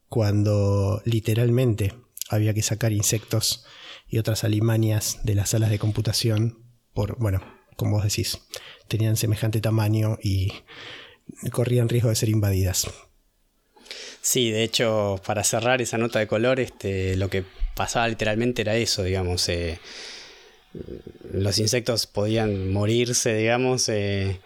cuando 0.09 1.01
literalmente 1.05 1.95
había 2.29 2.55
que 2.55 2.63
sacar 2.63 2.93
insectos 2.93 3.65
y 4.09 4.19
otras 4.19 4.45
alimanias 4.45 5.21
de 5.25 5.35
las 5.35 5.51
salas 5.51 5.71
de 5.71 5.79
computación 5.79 6.59
por, 6.93 7.19
bueno, 7.19 7.41
como 7.77 7.93
vos 7.93 8.05
decís, 8.05 8.39
tenían 8.93 9.17
semejante 9.17 9.61
tamaño 9.61 10.19
y 10.23 10.53
corrían 11.51 11.89
riesgo 11.89 12.11
de 12.11 12.17
ser 12.17 12.29
invadidas. 12.29 12.87
Sí, 14.21 14.51
de 14.51 14.63
hecho, 14.63 15.21
para 15.27 15.43
cerrar 15.43 15.83
esa 15.83 15.99
nota 15.99 16.19
de 16.19 16.27
color, 16.27 16.61
este, 16.61 17.17
lo 17.17 17.29
que 17.29 17.45
pasaba 17.75 18.07
literalmente 18.07 18.63
era 18.63 18.77
eso, 18.77 19.03
digamos. 19.03 19.49
Eh, 19.49 19.81
los 21.33 21.59
insectos 21.59 22.07
podían 22.07 22.73
morirse, 22.73 23.35
digamos, 23.35 23.89
eh, 23.89 24.41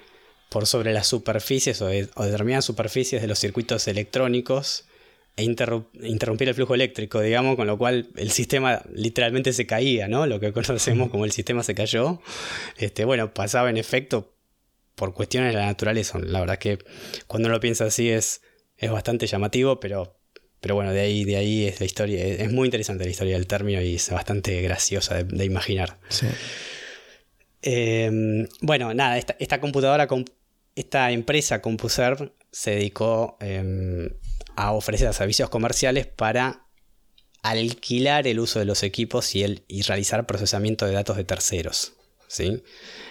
por 0.49 0.67
sobre 0.67 0.93
las 0.93 1.07
superficies 1.07 1.83
o, 1.83 1.89
determinadas 1.89 2.65
superficies 2.65 3.21
de 3.21 3.29
los 3.29 3.39
circuitos 3.39 3.87
electrónicos 3.89 4.87
e 5.37 5.45
interrumpir 5.45 6.49
el 6.49 6.55
flujo 6.55 6.75
eléctrico, 6.75 7.21
digamos, 7.21 7.57
con 7.57 7.67
lo 7.67 7.77
cual 7.77 8.09
el 8.17 8.31
sistema 8.31 8.83
literalmente 8.95 9.53
se 9.53 9.67
caía, 9.67 10.09
¿no? 10.09 10.27
Lo 10.27 10.41
que 10.41 10.53
conocemos 10.55 11.11
como 11.11 11.27
el 11.27 11.33
sistema 11.33 11.63
se 11.63 11.75
cayó. 11.75 12.23
Este, 12.79 13.05
bueno, 13.05 13.35
pasaba 13.35 13.69
en 13.69 13.77
efecto 13.77 14.36
por 14.97 15.15
cuestiones 15.15 15.53
de 15.55 15.61
la 15.61 15.67
naturaleza. 15.67 16.19
La 16.19 16.41
verdad 16.41 16.59
que 16.59 16.79
cuando 17.29 17.47
uno 17.47 17.55
lo 17.55 17.61
piensa 17.61 17.85
así 17.85 18.11
es, 18.11 18.43
es 18.77 18.91
bastante 18.91 19.29
llamativo, 19.29 19.79
pero 19.79 20.17
pero 20.61 20.75
bueno, 20.75 20.93
de 20.93 21.01
ahí, 21.01 21.25
de 21.25 21.37
ahí 21.37 21.65
es 21.67 21.79
la 21.79 21.87
historia. 21.87 22.25
Es 22.25 22.51
muy 22.51 22.67
interesante 22.67 23.05
la 23.05 23.11
historia 23.11 23.35
del 23.35 23.47
término 23.47 23.81
y 23.81 23.95
es 23.95 24.11
bastante 24.11 24.61
graciosa 24.63 25.23
de, 25.23 25.45
imaginar. 25.45 25.99
Em, 27.63 28.49
bueno, 28.63 28.93
nada, 28.95 29.19
esta, 29.19 29.61
computadora, 29.61 30.09
esta 30.75 31.11
empresa 31.13 31.63
CompuServe 31.63 32.33
se 32.51 32.73
dedicó 32.73 33.37
em, 33.41 34.09
a 34.57 34.73
ofrecer 34.73 35.13
servicios 35.15 35.51
comerciales 35.51 36.07
para 36.07 36.67
alquilar 37.43 38.27
el 38.27 38.41
uso 38.41 38.59
de 38.59 38.65
los 38.65 38.83
equipos 38.83 39.37
y, 39.37 39.45
el, 39.45 39.63
y 39.69 39.83
realizar 39.83 40.27
procesamiento 40.27 40.87
de 40.87 40.93
datos 40.93 41.17
de 41.17 41.25
terceros. 41.25 41.96
¿Sí? 42.29 42.63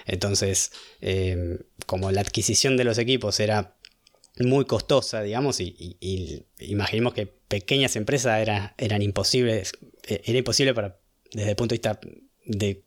Entonces, 0.05 0.71
em, 1.01 1.59
como 1.85 2.11
la 2.11 2.21
adquisición 2.21 2.77
de 2.77 2.83
los 2.83 2.97
equipos 2.97 3.39
era 3.39 3.75
muy 4.39 4.65
costosa, 4.65 5.21
digamos, 5.21 5.59
y, 5.61 6.45
imaginemos 6.59 7.13
que 7.13 7.25
pequeñas 7.25 7.95
empresas 7.95 8.41
era, 8.41 8.75
eran 8.77 9.01
imposibles, 9.01 9.73
eh, 10.07 10.21
era 10.25 10.37
imposible 10.37 10.73
para, 10.73 10.97
desde 11.31 11.51
el 11.51 11.55
punto 11.55 11.73
de 11.73 11.77
vista 11.77 11.99
de, 12.45 12.83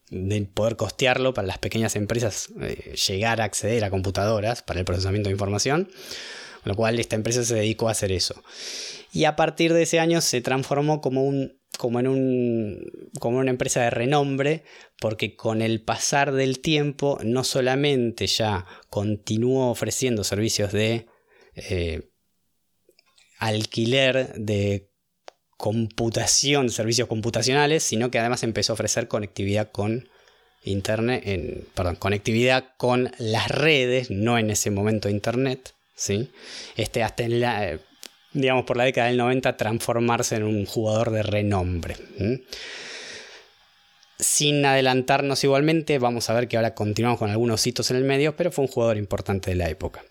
poder 0.54 0.76
costearlo 0.76 1.34
para 1.34 1.46
las 1.46 1.58
pequeñas 1.58 1.96
empresas 1.96 2.50
eh, 2.60 2.94
llegar 3.08 3.40
a 3.40 3.44
acceder 3.44 3.84
a 3.84 3.90
computadoras 3.90 4.62
para 4.62 4.80
el 4.80 4.86
procesamiento 4.86 5.28
de 5.28 5.32
información, 5.32 5.90
lo 6.64 6.74
cual 6.74 6.98
esta 6.98 7.16
empresa 7.16 7.44
se 7.44 7.54
dedicó 7.54 7.88
a 7.88 7.92
hacer 7.92 8.12
eso. 8.12 8.42
Y 9.12 9.24
a 9.24 9.36
partir 9.36 9.72
de 9.72 9.82
ese 9.82 10.00
año 10.00 10.20
se 10.20 10.40
transformó 10.40 11.00
como 11.00 11.24
un 11.24 11.57
como 11.78 12.00
en 12.00 12.08
un 12.08 13.10
como 13.18 13.38
una 13.38 13.50
empresa 13.50 13.80
de 13.80 13.90
renombre 13.90 14.64
porque 15.00 15.36
con 15.36 15.62
el 15.62 15.80
pasar 15.80 16.32
del 16.32 16.60
tiempo 16.60 17.18
no 17.24 17.44
solamente 17.44 18.26
ya 18.26 18.66
continuó 18.90 19.70
ofreciendo 19.70 20.24
servicios 20.24 20.72
de 20.72 21.06
eh, 21.54 22.10
alquiler 23.38 24.34
de 24.34 24.90
computación, 25.56 26.70
servicios 26.70 27.08
computacionales, 27.08 27.82
sino 27.82 28.10
que 28.10 28.18
además 28.18 28.42
empezó 28.42 28.72
a 28.72 28.74
ofrecer 28.74 29.08
conectividad 29.08 29.70
con 29.72 30.08
internet, 30.62 31.22
en, 31.24 31.66
perdón, 31.74 31.96
conectividad 31.96 32.74
con 32.76 33.10
las 33.18 33.48
redes, 33.48 34.10
no 34.10 34.38
en 34.38 34.50
ese 34.50 34.70
momento 34.70 35.08
internet, 35.08 35.74
¿sí? 35.96 36.30
Este, 36.76 37.02
hasta 37.02 37.24
en 37.24 37.40
la, 37.40 37.80
digamos, 38.38 38.64
por 38.64 38.76
la 38.76 38.84
década 38.84 39.08
del 39.08 39.16
90 39.16 39.56
transformarse 39.56 40.36
en 40.36 40.44
un 40.44 40.64
jugador 40.64 41.10
de 41.10 41.22
renombre. 41.22 41.96
Sin 44.18 44.64
adelantarnos 44.64 45.42
igualmente, 45.42 45.98
vamos 45.98 46.30
a 46.30 46.34
ver 46.34 46.48
que 46.48 46.56
ahora 46.56 46.74
continuamos 46.74 47.18
con 47.18 47.30
algunos 47.30 47.66
hitos 47.66 47.90
en 47.90 47.96
el 47.96 48.04
medio, 48.04 48.36
pero 48.36 48.52
fue 48.52 48.64
un 48.64 48.70
jugador 48.70 48.96
importante 48.96 49.50
de 49.50 49.56
la 49.56 49.68
época. 49.68 50.04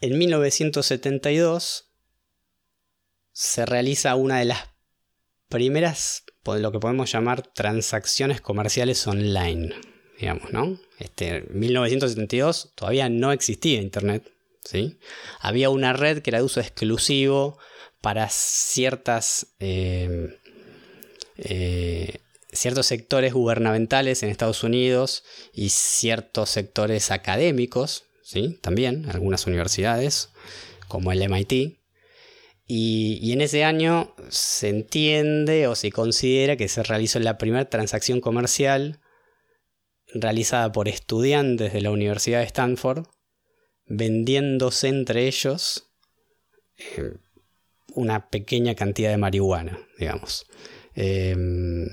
En 0.00 0.18
1972 0.18 1.90
se 3.32 3.64
realiza 3.64 4.16
una 4.16 4.38
de 4.38 4.44
las 4.46 4.58
primeras, 5.48 6.24
lo 6.44 6.72
que 6.72 6.80
podemos 6.80 7.10
llamar 7.10 7.42
transacciones 7.42 8.40
comerciales 8.40 9.06
online, 9.06 9.72
digamos, 10.18 10.52
¿no? 10.52 10.78
Este, 10.98 11.36
en 11.36 11.58
1972 11.58 12.72
todavía 12.74 13.08
no 13.08 13.32
existía 13.32 13.80
Internet, 13.80 14.33
¿sí? 14.64 14.98
Había 15.40 15.70
una 15.70 15.92
red 15.92 16.22
que 16.22 16.30
era 16.30 16.38
de 16.38 16.44
uso 16.44 16.60
exclusivo 16.60 17.58
para 18.00 18.28
ciertas... 18.30 19.54
Eh, 19.60 20.38
eh, 21.36 22.20
ciertos 22.54 22.86
sectores 22.86 23.32
gubernamentales 23.32 24.22
en 24.22 24.30
Estados 24.30 24.62
Unidos 24.62 25.24
y 25.52 25.70
ciertos 25.70 26.50
sectores 26.50 27.10
académicos, 27.10 28.04
¿sí? 28.22 28.58
También, 28.62 29.10
algunas 29.10 29.46
universidades, 29.46 30.30
como 30.88 31.12
el 31.12 31.22
MIT. 31.28 31.80
Y, 32.66 33.32
en 33.32 33.40
ese 33.42 33.64
año 33.64 34.14
se 34.30 34.70
entiende 34.70 35.66
o 35.66 35.74
se 35.74 35.90
considera 35.90 36.56
que 36.56 36.68
se 36.68 36.82
realizó 36.82 37.18
la 37.18 37.36
primera 37.36 37.68
transacción 37.68 38.20
comercial 38.20 39.00
realizada 40.14 40.72
por 40.72 40.88
estudiantes 40.88 41.72
de 41.72 41.80
la 41.82 41.90
Universidad 41.90 42.38
de 42.38 42.46
Stanford 42.46 43.06
vendiéndose 43.86 44.88
entre 44.88 45.26
ellos 45.26 45.90
eh, 46.76 47.14
una 47.94 48.28
pequeña 48.28 48.74
cantidad 48.74 49.10
de 49.10 49.18
marihuana, 49.18 49.78
digamos. 49.98 50.46
Em, 50.94 51.86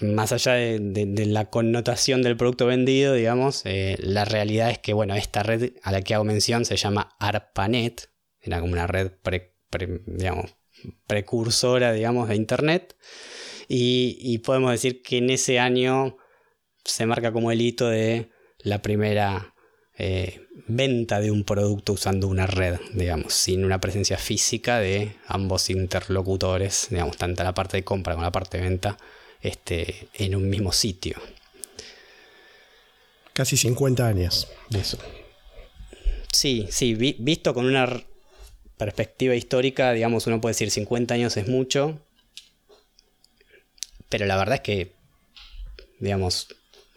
más 0.00 0.32
allá 0.32 0.54
de, 0.54 1.26
la 1.26 1.50
connotación 1.50 2.22
del 2.22 2.36
producto 2.36 2.66
vendido, 2.66 3.14
digamos, 3.14 3.62
eh, 3.64 3.96
la 4.00 4.24
realidad 4.24 4.70
es 4.70 4.78
que, 4.78 4.92
bueno, 4.92 5.14
esta 5.14 5.42
red 5.42 5.74
a 5.82 5.92
la 5.92 6.02
que 6.02 6.14
hago 6.14 6.24
mención 6.24 6.64
se 6.64 6.76
llama 6.76 7.14
ARPANET, 7.20 8.10
era 8.40 8.60
como 8.60 8.72
una 8.72 8.86
red 8.86 9.12
precursora, 11.06 11.92
digamos, 11.92 12.28
de 12.28 12.36
Internet, 12.36 12.96
y, 13.68 14.38
podemos 14.38 14.72
decir 14.72 15.02
que 15.02 15.18
en 15.18 15.30
ese 15.30 15.58
año 15.58 16.18
se 16.84 17.06
marca 17.06 17.32
como 17.32 17.50
el 17.50 17.62
hito 17.62 17.88
de 17.88 18.30
la 18.58 18.82
primera 18.82 19.53
eh, 19.96 20.48
venta 20.66 21.20
de 21.20 21.30
un 21.30 21.44
producto 21.44 21.92
usando 21.92 22.26
una 22.26 22.46
red, 22.46 22.78
digamos, 22.94 23.32
sin 23.32 23.64
una 23.64 23.80
presencia 23.80 24.18
física 24.18 24.78
de 24.78 25.16
ambos 25.26 25.70
interlocutores, 25.70 26.88
digamos, 26.90 27.16
tanto 27.16 27.44
la 27.44 27.54
parte 27.54 27.76
de 27.76 27.84
compra 27.84 28.14
como 28.14 28.24
la 28.24 28.32
parte 28.32 28.58
de 28.58 28.64
venta 28.64 28.96
este, 29.40 30.08
en 30.14 30.34
un 30.34 30.48
mismo 30.48 30.72
sitio. 30.72 31.16
Casi 33.32 33.56
50 33.56 34.06
años 34.06 34.48
de 34.70 34.80
eso. 34.80 34.98
Sí, 36.32 36.66
sí, 36.70 36.94
visto 36.94 37.54
con 37.54 37.66
una 37.66 37.88
perspectiva 38.76 39.34
histórica, 39.34 39.92
digamos, 39.92 40.26
uno 40.26 40.40
puede 40.40 40.52
decir 40.52 40.70
50 40.70 41.14
años 41.14 41.36
es 41.36 41.46
mucho, 41.46 42.00
pero 44.08 44.26
la 44.26 44.36
verdad 44.36 44.56
es 44.56 44.60
que, 44.62 44.92
digamos, 46.00 46.48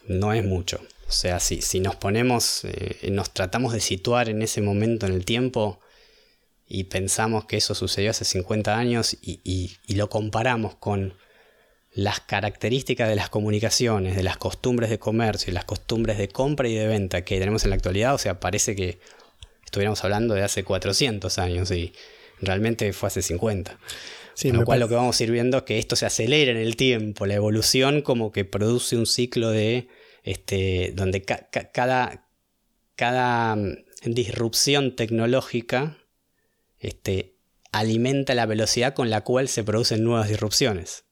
no 0.08 0.34
es 0.34 0.44
mucho. 0.44 0.82
O 1.08 1.12
sea, 1.12 1.40
si, 1.40 1.62
si 1.62 1.80
nos 1.80 1.96
ponemos, 1.96 2.66
eh, 2.66 3.10
nos 3.12 3.34
tratamos 3.34 3.74
de 3.74 3.80
situar 3.80 4.30
en 4.30 4.42
ese 4.42 4.62
momento 4.62 5.06
en 5.06 5.14
el 5.14 5.26
tiempo 5.26 5.80
y 6.68 6.86
pensamos 6.86 7.46
que 7.46 7.58
eso 7.58 7.76
sucedió 7.76 8.12
hace 8.12 8.26
50 8.26 8.78
años 8.78 9.18
y 9.22 9.78
lo 9.88 10.10
comparamos 10.10 10.76
con 10.76 11.14
las 11.98 12.20
características 12.20 13.10
de 13.10 13.16
las 13.16 13.30
comunicaciones, 13.30 14.16
de 14.16 14.22
las 14.22 14.38
costumbres 14.38 14.92
de 14.92 15.00
comercio 15.00 15.50
y 15.50 15.54
las 15.56 15.66
costumbres 15.66 16.20
de 16.20 16.28
compra 16.28 16.68
y 16.68 16.76
de 16.76 16.86
venta 16.86 17.24
que 17.26 17.40
tenemos 17.40 17.64
en 17.64 17.72
la 17.72 17.76
actualidad, 17.76 18.14
o 18.14 18.20
sea, 18.20 18.40
parece 18.40 18.76
que 18.76 19.00
estuviéramos 19.66 20.04
hablando 20.04 20.36
de 20.36 20.44
hace 20.44 20.64
400 20.64 21.40
años 21.40 21.72
y 21.72 21.94
realmente 22.40 22.94
fue 22.94 23.08
hace 23.08 23.24
50. 23.24 23.80
Con 24.40 24.58
lo 24.58 24.66
cual 24.66 24.80
lo 24.80 24.88
que 24.88 24.94
vamos 24.94 25.20
a 25.20 25.24
ir 25.24 25.32
viendo 25.32 25.58
es 25.58 25.64
que 25.64 25.80
esto 25.80 25.96
se 25.96 26.06
acelera 26.06 26.52
en 26.52 26.58
el 26.58 26.76
tiempo, 26.76 27.26
la 27.26 27.34
evolución 27.34 28.04
como 28.04 28.32
que 28.32 28.46
produce 28.46 28.96
un 28.96 29.08
ciclo 29.08 29.50
de, 29.50 29.88
este, 30.27 30.91
donde 30.93 31.22
cada, 31.24 32.27
cada 32.98 33.55
mm, 33.55 33.75
disrupción 34.07 34.93
tecnológica 34.98 35.98
este, 36.79 37.38
alimenta 37.72 38.36
la 38.36 38.46
velocidad 38.46 38.93
con 38.93 39.10
la 39.10 39.22
cual 39.24 39.48
se 39.48 39.63
producen 39.63 40.03
nuevas 40.03 40.27
disrupciones. 40.27 41.05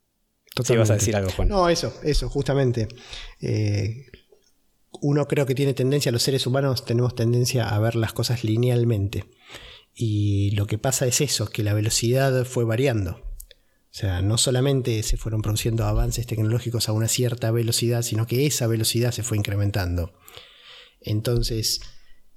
Sí, 0.65 0.75
vas 0.75 0.89
a 0.89 0.95
decir 0.95 1.15
algo, 1.15 1.31
Juan. 1.31 1.47
No, 1.47 1.69
eso, 1.69 1.93
eso, 2.03 2.27
justamente. 2.27 2.89
Eh, 3.39 4.05
uno 5.01 5.27
creo 5.27 5.45
que 5.45 5.55
tiene 5.55 5.73
tendencia, 5.73 6.11
los 6.11 6.23
seres 6.23 6.45
humanos 6.45 6.83
tenemos 6.83 7.15
tendencia 7.15 7.69
a 7.69 7.79
ver 7.79 7.95
las 7.95 8.11
cosas 8.11 8.43
linealmente. 8.43 9.23
Y 9.93 10.51
lo 10.51 10.67
que 10.67 10.77
pasa 10.77 11.07
es 11.07 11.21
eso, 11.21 11.47
que 11.47 11.63
la 11.63 11.73
velocidad 11.73 12.43
fue 12.43 12.65
variando. 12.65 13.21
O 13.95 13.97
sea, 13.97 14.21
no 14.21 14.37
solamente 14.37 15.01
se 15.03 15.15
fueron 15.15 15.41
produciendo 15.41 15.85
avances 15.85 16.27
tecnológicos 16.27 16.89
a 16.89 16.91
una 16.91 17.07
cierta 17.07 17.49
velocidad, 17.51 18.01
sino 18.01 18.27
que 18.27 18.45
esa 18.45 18.67
velocidad 18.67 19.13
se 19.13 19.23
fue 19.23 19.37
incrementando. 19.37 20.11
Entonces, 20.99 21.79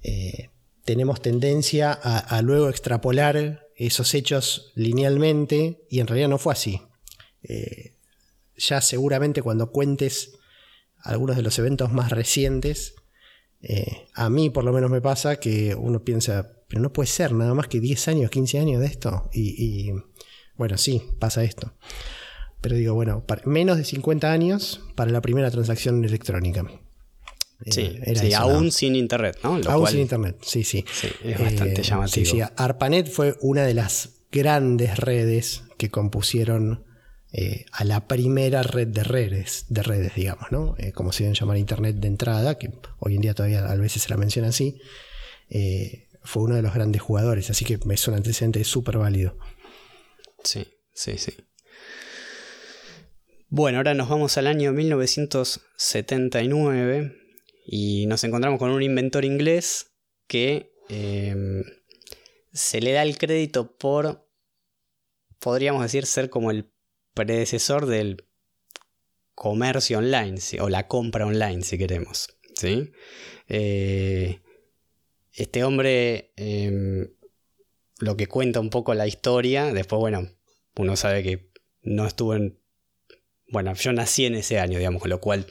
eh, 0.00 0.50
tenemos 0.84 1.20
tendencia 1.20 1.90
a, 1.92 2.40
luego 2.42 2.68
extrapolar 2.68 3.66
esos 3.74 4.14
hechos 4.14 4.70
linealmente 4.76 5.84
y 5.90 5.98
en 5.98 6.06
realidad 6.06 6.28
no 6.28 6.38
fue 6.38 6.52
así. 6.52 6.80
Eh, 7.42 7.96
ya 8.56 8.80
seguramente 8.80 9.42
cuando 9.42 9.72
cuentes 9.72 10.38
algunos 11.02 11.34
de 11.34 11.42
los 11.42 11.58
eventos 11.58 11.92
más 11.92 12.12
recientes, 12.12 12.94
eh, 13.62 14.06
a 14.14 14.30
mí 14.30 14.48
por 14.48 14.62
lo 14.62 14.72
menos 14.72 14.92
me 14.92 15.00
pasa 15.00 15.40
que 15.40 15.74
uno 15.74 16.04
piensa, 16.04 16.52
pero 16.68 16.80
no 16.80 16.92
puede 16.92 17.08
ser 17.08 17.32
nada 17.32 17.52
más 17.54 17.66
que 17.66 17.80
10 17.80 18.06
años, 18.06 18.30
15 18.30 18.60
años 18.60 18.80
de 18.80 18.86
esto. 18.86 19.28
Y, 19.32 19.90
bueno, 20.58 20.76
sí, 20.76 21.02
pasa 21.18 21.42
esto. 21.44 21.72
Pero 22.60 22.76
digo, 22.76 22.94
bueno, 22.94 23.24
menos 23.44 23.78
de 23.78 23.84
50 23.84 24.30
años 24.30 24.82
para 24.96 25.10
la 25.10 25.20
primera 25.20 25.50
transacción 25.50 26.04
electrónica. 26.04 26.66
Eh, 27.64 28.14
sí, 28.14 28.32
aún 28.34 28.70
sin 28.70 28.94
internet, 28.94 29.38
¿no? 29.42 29.60
aún 29.66 29.86
sin 29.88 30.00
internet, 30.00 30.36
sí, 30.42 30.62
sí. 30.62 30.84
es 31.24 31.40
bastante 31.40 31.80
eh, 31.80 31.84
llamativo. 31.84 32.26
Sí, 32.26 32.30
sí, 32.30 32.40
ARPANET 32.56 33.08
fue 33.08 33.36
una 33.40 33.64
de 33.64 33.74
las 33.74 34.20
grandes 34.30 34.96
redes 34.96 35.62
que 35.76 35.90
compusieron 35.90 36.84
eh, 37.32 37.66
a 37.72 37.84
la 37.84 38.06
primera 38.06 38.62
red 38.62 38.86
de 38.88 39.02
redes, 39.02 39.66
de 39.68 39.82
redes 39.82 40.14
digamos, 40.14 40.52
¿no? 40.52 40.76
Eh, 40.78 40.92
como 40.92 41.10
se 41.10 41.24
deben 41.24 41.34
llamar 41.34 41.56
Internet 41.56 41.96
de 41.96 42.06
entrada, 42.06 42.58
que 42.58 42.70
hoy 43.00 43.16
en 43.16 43.22
día 43.22 43.34
todavía 43.34 43.68
a 43.68 43.74
veces 43.74 44.02
se 44.02 44.08
la 44.10 44.16
menciona 44.16 44.48
así, 44.48 44.80
fue 46.22 46.42
uno 46.42 46.54
de 46.54 46.62
los 46.62 46.74
grandes 46.74 47.02
jugadores, 47.02 47.50
así 47.50 47.64
que 47.64 47.78
es 47.90 48.08
un 48.08 48.14
antecedente 48.14 48.62
súper 48.62 48.98
válido. 48.98 49.36
Sí, 50.44 50.68
sí, 50.92 51.18
sí. 51.18 51.34
Bueno, 53.48 53.78
ahora 53.78 53.94
nos 53.94 54.08
vamos 54.08 54.36
al 54.36 54.46
año 54.46 54.72
1979 54.72 57.16
y 57.66 58.06
nos 58.06 58.22
encontramos 58.24 58.58
con 58.58 58.70
un 58.70 58.82
inventor 58.82 59.24
inglés 59.24 59.92
que 60.26 60.72
se 62.52 62.80
le 62.80 62.92
da 62.92 63.02
el 63.02 63.18
crédito 63.18 63.76
por, 63.76 64.26
podríamos 65.38 65.82
decir, 65.82 66.06
ser 66.06 66.30
como 66.30 66.50
el 66.50 66.72
predecesor 67.14 67.86
del 67.86 68.26
comercio 69.34 69.98
online 69.98 70.38
o 70.60 70.68
la 70.68 70.88
compra 70.88 71.26
online, 71.26 71.62
si 71.62 71.78
queremos. 71.78 72.28
¿sí? 72.54 72.90
Eh, 73.48 74.40
este 75.32 75.64
hombre, 75.64 76.32
em, 76.36 77.08
lo 77.98 78.16
que 78.16 78.26
cuenta 78.26 78.60
un 78.60 78.70
poco 78.70 78.94
la 78.94 79.06
historia, 79.06 79.72
después, 79.72 80.00
bueno, 80.00 80.28
uno 80.76 80.96
sabe 80.96 81.22
que 81.22 81.50
no 81.82 82.06
estuvo 82.06 82.34
en... 82.34 82.58
Bueno, 83.50 83.74
yo 83.74 83.92
nací 83.92 84.26
en 84.26 84.34
ese 84.34 84.58
año, 84.58 84.78
digamos, 84.78 85.00
con 85.00 85.10
lo 85.10 85.20
cual 85.20 85.46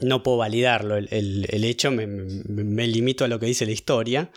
no 0.00 0.22
puedo 0.22 0.38
validarlo 0.38 0.96
el, 0.96 1.64
hecho, 1.64 1.90
me, 1.90 2.06
me, 2.06 2.86
limito 2.86 3.24
a 3.24 3.28
lo 3.28 3.38
que 3.38 3.46
dice 3.46 3.66
la 3.66 3.72
historia. 3.72 4.30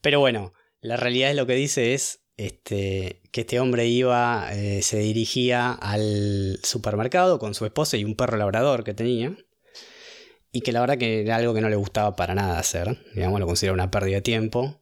Pero 0.00 0.20
bueno, 0.20 0.54
la 0.80 0.96
realidad 0.96 1.30
es 1.30 1.36
lo 1.36 1.46
que 1.46 1.54
dice 1.54 1.94
es 1.94 2.22
este, 2.36 3.22
que 3.30 3.42
este 3.42 3.60
hombre 3.60 3.86
iba, 3.86 4.48
eh, 4.52 4.82
se 4.82 4.98
dirigía 4.98 5.72
al 5.72 6.58
supermercado 6.62 7.38
con 7.38 7.54
su 7.54 7.66
esposa 7.66 7.96
y 7.96 8.04
un 8.04 8.16
perro 8.16 8.36
labrador 8.36 8.84
que 8.84 8.94
tenía, 8.94 9.36
y 10.50 10.60
que 10.60 10.72
la 10.72 10.80
verdad 10.80 10.98
que 10.98 11.20
era 11.20 11.36
algo 11.36 11.54
que 11.54 11.60
no 11.60 11.68
le 11.68 11.76
gustaba 11.76 12.16
para 12.16 12.34
nada 12.34 12.58
hacer, 12.58 12.98
digamos, 13.14 13.40
lo 13.40 13.46
considera 13.46 13.72
una 13.72 13.90
pérdida 13.90 14.16
de 14.16 14.22
tiempo, 14.22 14.81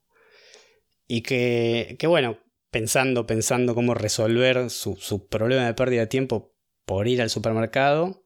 y 1.12 1.23
que, 1.23 1.96
que 1.99 2.07
bueno, 2.07 2.38
pensando, 2.70 3.27
pensando 3.27 3.75
cómo 3.75 3.94
resolver 3.94 4.70
su, 4.70 4.94
su 4.94 5.27
problema 5.27 5.66
de 5.66 5.75
pérdida 5.75 6.03
de 6.03 6.07
tiempo 6.07 6.55
por 6.85 7.09
ir 7.09 7.20
al 7.20 7.31
supermercado, 7.31 8.25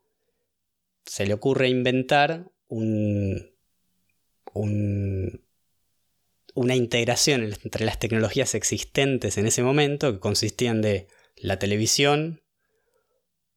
se 1.07 1.25
le 1.25 1.33
ocurre 1.33 1.71
inventar 1.71 2.53
un, 2.67 3.57
un, 4.53 5.47
una 6.53 6.77
integración 6.77 7.43
entre 7.43 7.87
las 7.87 7.99
tecnologías 7.99 8.55
existentes 8.55 9.39
en 9.39 9.47
ese 9.47 9.63
momento, 9.63 10.13
que 10.13 10.21
consistían 10.21 10.83
de 10.83 11.09
la 11.37 11.59
televisión, 11.59 12.43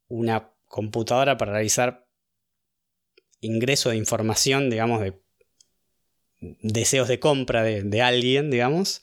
una 0.08 0.54
computadora 0.68 1.36
para 1.36 1.52
realizar 1.52 2.08
ingreso 3.42 3.90
de 3.90 3.98
información, 3.98 4.70
digamos, 4.70 5.02
de 5.02 5.22
deseos 6.40 7.10
de 7.10 7.20
compra 7.20 7.63
de, 7.63 8.02
alguien, 8.02 8.50
digamos, 8.52 9.02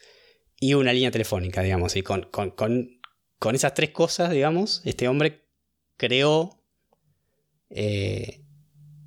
y 0.65 0.73
una 0.73 0.95
línea 0.95 1.11
telefónica, 1.11 1.63
digamos. 1.63 1.95
Y 1.95 2.03
con, 2.03 2.27
esas 3.53 3.75
tres 3.75 3.91
cosas, 3.91 4.31
digamos, 4.31 4.81
este 4.87 5.09
hombre 5.09 5.45
creó 5.99 6.65
eh, 7.69 8.41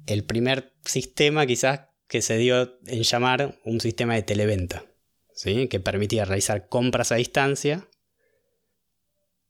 el 0.06 0.24
primer 0.24 0.76
sistema 0.86 1.48
quizás 1.48 1.88
que 2.08 2.22
se 2.22 2.38
dio 2.38 2.78
en 2.86 3.02
llamar 3.02 3.60
un 3.66 3.82
sistema 3.82 4.14
de 4.14 4.22
televenta, 4.22 4.86
¿sí? 5.34 5.68
que 5.68 5.80
permitía 5.80 6.26
realizar 6.26 6.70
compras 6.70 7.12
a 7.12 7.16
distancia 7.16 7.90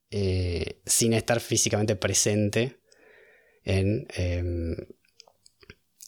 eh, 0.09 0.81
sin 0.85 1.11
estar 1.11 1.41
físicamente 1.41 1.97
presente 1.97 2.79
en, 3.65 4.07
em, 4.15 4.77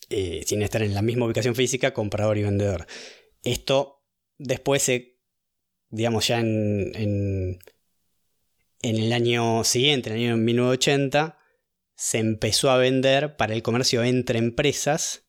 eh, 0.09 0.43
sin 0.45 0.61
estar 0.61 0.81
en 0.81 0.93
la 0.93 1.01
misma 1.01 1.25
ubicación 1.25 1.55
física, 1.55 1.93
comprador 1.93 2.37
y 2.37 2.43
vendedor. 2.43 2.87
Esto 3.43 3.99
después 4.37 4.81
se, 4.81 5.08
digamos 5.89 6.27
ya 6.27 6.39
en, 6.39 6.91
en, 6.95 7.59
el 8.81 9.13
año 9.13 9.63
siguiente, 9.63 10.09
en 10.09 10.15
el 10.15 10.25
año 10.25 10.37
1980, 10.37 11.37
se 11.95 12.19
empezó 12.19 12.71
a 12.71 12.77
vender 12.77 13.35
para 13.35 13.53
el 13.53 13.61
comercio 13.61 14.03
entre 14.03 14.39
empresas 14.39 15.25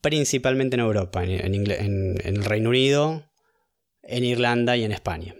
principalmente 0.00 0.76
en 0.76 0.80
Europa, 0.80 1.22
en, 1.24 1.54
el 1.54 2.44
Reino 2.44 2.70
Unido, 2.70 3.30
en 4.02 4.24
Irlanda 4.24 4.76
y 4.76 4.84
en 4.84 4.92
España. 4.92 5.34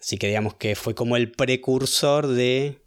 Así 0.00 0.16
que 0.16 0.28
digamos 0.28 0.54
que 0.54 0.76
fue 0.76 0.94
como 0.94 1.16
el 1.16 1.30
precursor 1.30 2.26
de 2.26 2.82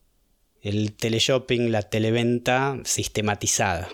el 0.61 0.93
teleshopping, 0.93 1.71
la 1.71 1.83
televenta 1.83 2.79
sistematizada. 2.83 3.89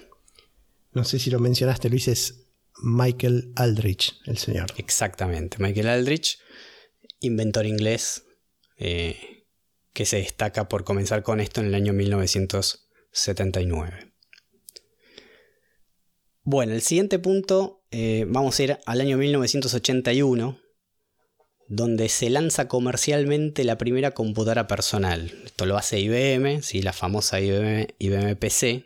No 0.94 1.04
sé 1.04 1.20
si 1.20 1.30
lo 1.30 1.40
mencionaste, 1.40 1.90
Luis, 1.90 2.45
Michael 2.82 3.54
Aldrich, 3.56 4.20
el 4.26 4.38
señor. 4.38 4.68
Exactamente, 4.78 5.58
Michael 5.60 5.88
Aldrich, 5.88 6.40
inventor 7.20 7.66
inglés, 7.66 8.26
eh, 8.78 9.46
que 9.94 10.06
se 10.06 10.18
destaca 10.18 10.68
por 10.68 10.84
comenzar 10.84 11.24
con 11.24 11.40
esto 11.40 11.62
en 11.62 11.68
el 11.68 11.76
año 11.76 11.94
1979. 11.94 14.16
Bueno, 16.48 16.74
el 16.74 16.82
siguiente 16.82 17.18
punto, 17.18 17.84
eh, 17.90 18.26
vamos 18.28 18.60
a 18.60 18.64
ir 18.64 18.78
al 18.86 19.02
año 19.02 19.18
1981, 19.18 20.60
donde 21.68 22.08
se 22.10 22.30
lanza 22.30 22.68
comercialmente 22.68 23.64
la 23.64 23.80
primera 23.80 24.12
computadora 24.12 24.68
personal. 24.68 25.34
Esto 25.44 25.66
lo 25.66 25.76
hace 25.76 26.00
IBM, 26.00 26.62
¿sí? 26.62 26.84
la 26.84 26.94
famosa 26.94 27.42
IBM, 27.42 28.36
PC, 28.36 28.86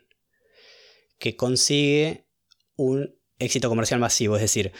que 1.17 1.35
consigue 1.35 2.29
un 2.77 3.18
éxito 3.39 3.69
comercial 3.69 3.99
masivo. 3.99 4.35
Es 4.35 4.41
decir, 4.41 4.71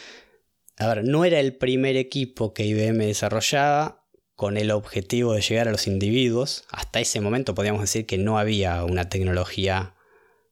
a 0.77 0.87
ver, 0.87 1.03
no 1.03 1.25
era 1.25 1.39
el 1.39 1.55
primer 1.55 1.97
equipo 1.97 2.53
que 2.53 2.65
IBM 2.65 3.05
desarrollaba 3.05 4.05
con 4.35 4.55
el 4.55 4.71
objetivo 4.71 5.33
de 5.33 5.41
llegar 5.41 5.67
a 5.67 5.71
los 5.71 5.87
individuos. 5.87 6.65
Hasta 6.69 6.99
ese 6.99 7.19
momento 7.19 7.55
podríamos 7.55 7.81
decir 7.81 8.05
que 8.05 8.17
no 8.17 8.39
había 8.39 8.83
una 8.85 9.09
tecnología 9.09 9.95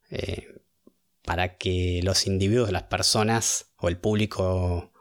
eh, 0.10 0.48
para 1.24 1.58
que 1.58 2.02
los 2.04 2.28
individuos, 2.28 2.72
las 2.72 2.84
personas 2.84 3.74
o 3.78 3.88
el 3.88 3.98
público 3.98 4.92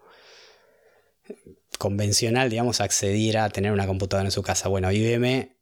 convencional, 1.79 2.51
digamos, 2.51 2.81
accediera 2.81 3.45
a 3.45 3.51
tener 3.51 3.73
una 3.73 3.87
computadora 3.87 4.27
en 4.27 4.33
su 4.33 4.42
casa. 4.42 4.69
Bueno, 4.69 4.90
IBM 4.90 5.56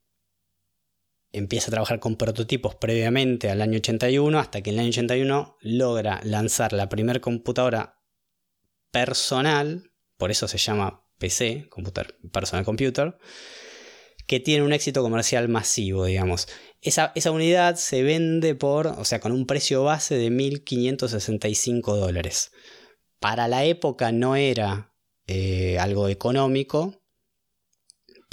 empieza 1.34 1.68
a 1.68 1.72
trabajar 1.72 2.00
con 2.00 2.16
prototipos 2.16 2.74
previamente 2.74 3.50
al 3.50 3.60
año 3.60 3.76
81, 3.78 4.38
hasta 4.38 4.62
que 4.62 4.70
en 4.70 4.74
el 4.74 4.80
año 4.80 4.90
81 4.90 5.56
logra 5.60 6.20
lanzar 6.24 6.72
la 6.72 6.88
primera 6.88 7.20
computadora 7.20 8.00
personal, 8.90 9.92
por 10.16 10.30
eso 10.30 10.48
se 10.48 10.58
llama 10.58 11.04
PC, 11.18 11.68
Computer, 11.68 12.16
Personal 12.32 12.64
Computer, 12.64 13.18
que 14.26 14.40
tiene 14.40 14.64
un 14.64 14.72
éxito 14.72 15.02
comercial 15.02 15.48
masivo, 15.48 16.04
digamos. 16.06 16.48
Esa, 16.80 17.12
esa, 17.14 17.30
unidad 17.30 17.76
se 17.76 18.02
vende 18.02 18.54
por, 18.54 18.86
o 18.86 19.04
sea, 19.04 19.20
con 19.20 19.32
un 19.32 19.46
precio 19.46 19.84
base 19.84 20.16
de 20.16 20.30
1.565 20.30 21.96
dólares. 21.96 22.52
Para 23.20 23.48
la 23.48 23.64
época 23.64 24.12
no 24.12 24.36
era 24.36 24.94
eh, 25.26 25.78
algo 25.78 26.08
económico, 26.08 27.03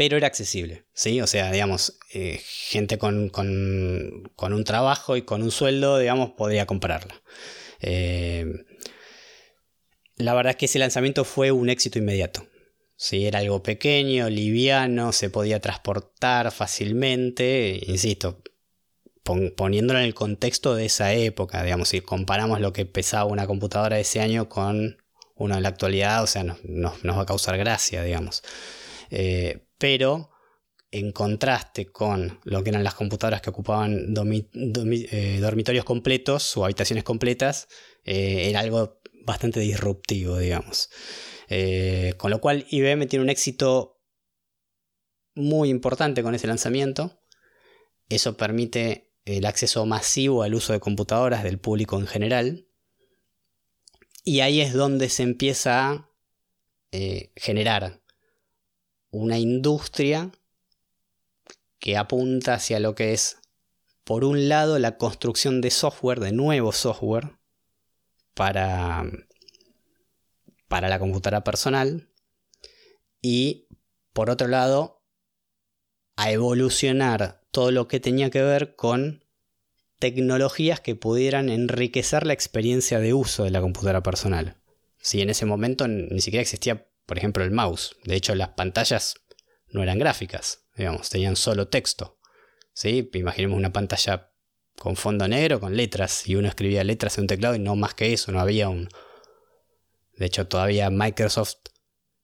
pero 0.01 0.17
era 0.17 0.25
accesible, 0.25 0.85
¿sí? 0.95 1.21
O 1.21 1.27
sea, 1.27 1.51
digamos, 1.51 1.99
eh, 2.11 2.41
gente 2.43 2.97
con, 2.97 3.31
un 3.35 4.63
trabajo 4.65 5.15
y 5.15 5.21
con 5.21 5.43
un 5.43 5.51
sueldo, 5.51 5.99
digamos, 5.99 6.31
podría 6.31 6.65
comprarla. 6.65 7.21
Eh, 7.81 8.47
la 10.15 10.33
verdad 10.33 10.49
es 10.53 10.57
que 10.57 10.65
ese 10.65 10.79
lanzamiento 10.79 11.23
fue 11.23 11.51
un 11.51 11.69
éxito 11.69 11.99
inmediato. 11.99 12.47
¿sí? 12.95 13.27
Era 13.27 13.37
algo 13.37 13.61
pequeño, 13.61 14.27
liviano, 14.27 15.11
se 15.11 15.29
podía 15.29 15.59
transportar 15.59 16.51
fácilmente, 16.51 17.79
insisto, 17.85 18.41
poniéndolo 19.55 19.99
en 19.99 20.05
el 20.05 20.15
contexto 20.15 20.73
de 20.73 20.85
esa 20.85 21.13
época, 21.13 21.61
digamos, 21.61 21.89
si 21.89 22.01
comparamos 22.01 22.59
lo 22.59 22.73
que 22.73 22.87
pesaba 22.87 23.25
una 23.25 23.45
computadora 23.45 23.97
de 23.97 24.01
ese 24.01 24.19
año 24.19 24.49
con 24.49 24.97
uno 25.35 25.57
en 25.57 25.61
la 25.61 25.69
actualidad, 25.69 26.23
o 26.23 26.27
sea, 26.27 26.43
nos, 26.43 26.95
va 27.05 27.21
a 27.21 27.25
causar 27.27 27.55
gracia, 27.59 28.01
digamos. 28.01 28.41
Eh, 29.11 29.67
pero 29.81 30.29
en 30.91 31.11
contraste 31.11 31.91
con 31.91 32.39
lo 32.43 32.63
que 32.63 32.69
eran 32.69 32.83
las 32.83 32.93
computadoras 32.93 33.41
que 33.41 33.49
ocupaban 33.49 34.13
eh, 34.13 35.39
dormitorios 35.41 35.85
completos 35.85 36.55
o 36.55 36.65
habitaciones 36.65 37.03
completas, 37.03 37.67
eh, 38.03 38.49
era 38.49 38.59
algo 38.59 39.01
bastante 39.25 39.59
disruptivo, 39.59 40.37
digamos. 40.37 40.89
con 42.17 42.29
lo 42.29 42.39
cual 42.39 42.67
IBM 42.69 43.07
tiene 43.07 43.23
un 43.23 43.29
éxito 43.29 44.01
muy 45.33 45.69
importante 45.69 46.21
con 46.21 46.35
ese 46.35 46.45
lanzamiento. 46.45 47.19
Eso 48.07 48.37
permite 48.37 49.11
el 49.25 49.45
acceso 49.45 49.85
masivo 49.87 50.43
al 50.43 50.53
uso 50.53 50.73
de 50.73 50.79
computadoras 50.79 51.43
del 51.43 51.59
público 51.59 51.99
en 51.99 52.05
general. 52.05 52.67
Y 54.23 54.41
ahí 54.41 54.61
es 54.61 54.73
donde 54.73 55.09
se 55.09 55.23
empieza 55.23 55.89
a 55.89 56.11
eh, 56.91 57.31
generar 57.37 58.00
una 59.11 59.37
industria 59.37 60.31
que 61.79 61.97
apunta 61.97 62.55
hacia 62.55 62.79
lo 62.79 62.95
que 62.95 63.13
es, 63.13 63.37
por 64.03 64.23
un 64.23 64.49
lado, 64.49 64.79
la 64.79 64.97
construcción 64.97 65.61
de 65.61 65.69
software, 65.71 66.19
de 66.19 66.31
nuevo 66.31 66.71
software, 66.71 67.37
para, 68.33 69.05
para 70.67 70.89
la 70.89 70.99
computadora 70.99 71.43
personal, 71.43 72.09
y 73.21 73.67
por 74.13 74.29
otro 74.29 74.47
lado, 74.47 75.03
a 76.15 76.31
evolucionar 76.31 77.41
todo 77.51 77.71
lo 77.71 77.87
que 77.87 77.99
tenía 77.99 78.29
que 78.29 78.41
ver 78.41 78.75
con 78.75 79.25
tecnologías 79.99 80.79
que 80.79 80.95
pudieran 80.95 81.49
enriquecer 81.49 82.25
la 82.25 82.33
experiencia 82.33 82.99
de 82.99 83.13
uso 83.13 83.43
de 83.43 83.51
la 83.51 83.61
computadora 83.61 84.01
personal. 84.01 84.57
Si 84.97 85.21
en 85.21 85.29
ese 85.29 85.45
momento 85.45 85.87
ni 85.87 86.21
siquiera 86.21 86.41
existía, 86.41 86.87
por 87.11 87.17
ejemplo, 87.17 87.43
el 87.43 87.51
mouse. 87.51 87.93
De 88.05 88.15
hecho, 88.15 88.33
las 88.35 88.51
pantallas 88.51 89.15
no 89.67 89.83
eran 89.83 89.99
gráficas, 89.99 90.63
digamos, 90.77 91.09
tenían 91.09 91.35
solo 91.35 91.67
texto. 91.67 92.17
¿sí? 92.71 93.09
Imaginemos 93.11 93.57
una 93.57 93.73
pantalla 93.73 94.31
con 94.77 94.95
fondo 94.95 95.27
negro, 95.27 95.59
con 95.59 95.75
letras, 95.75 96.25
y 96.25 96.35
uno 96.35 96.47
escribía 96.47 96.85
letras 96.85 97.17
en 97.17 97.23
un 97.23 97.27
teclado 97.27 97.55
y 97.55 97.59
no 97.59 97.75
más 97.75 97.95
que 97.95 98.13
eso, 98.13 98.31
no 98.31 98.39
había 98.39 98.69
un... 98.69 98.87
De 100.13 100.25
hecho, 100.25 100.47
todavía 100.47 100.89
Microsoft 100.89 101.57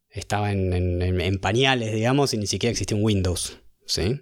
estaba 0.09 0.53
en, 0.53 1.37
pañales, 1.41 1.93
digamos, 1.93 2.33
y 2.33 2.37
ni 2.37 2.47
siquiera 2.47 2.71
existía 2.71 2.95
un 2.95 3.03
Windows. 3.03 3.59
¿sí? 3.87 4.21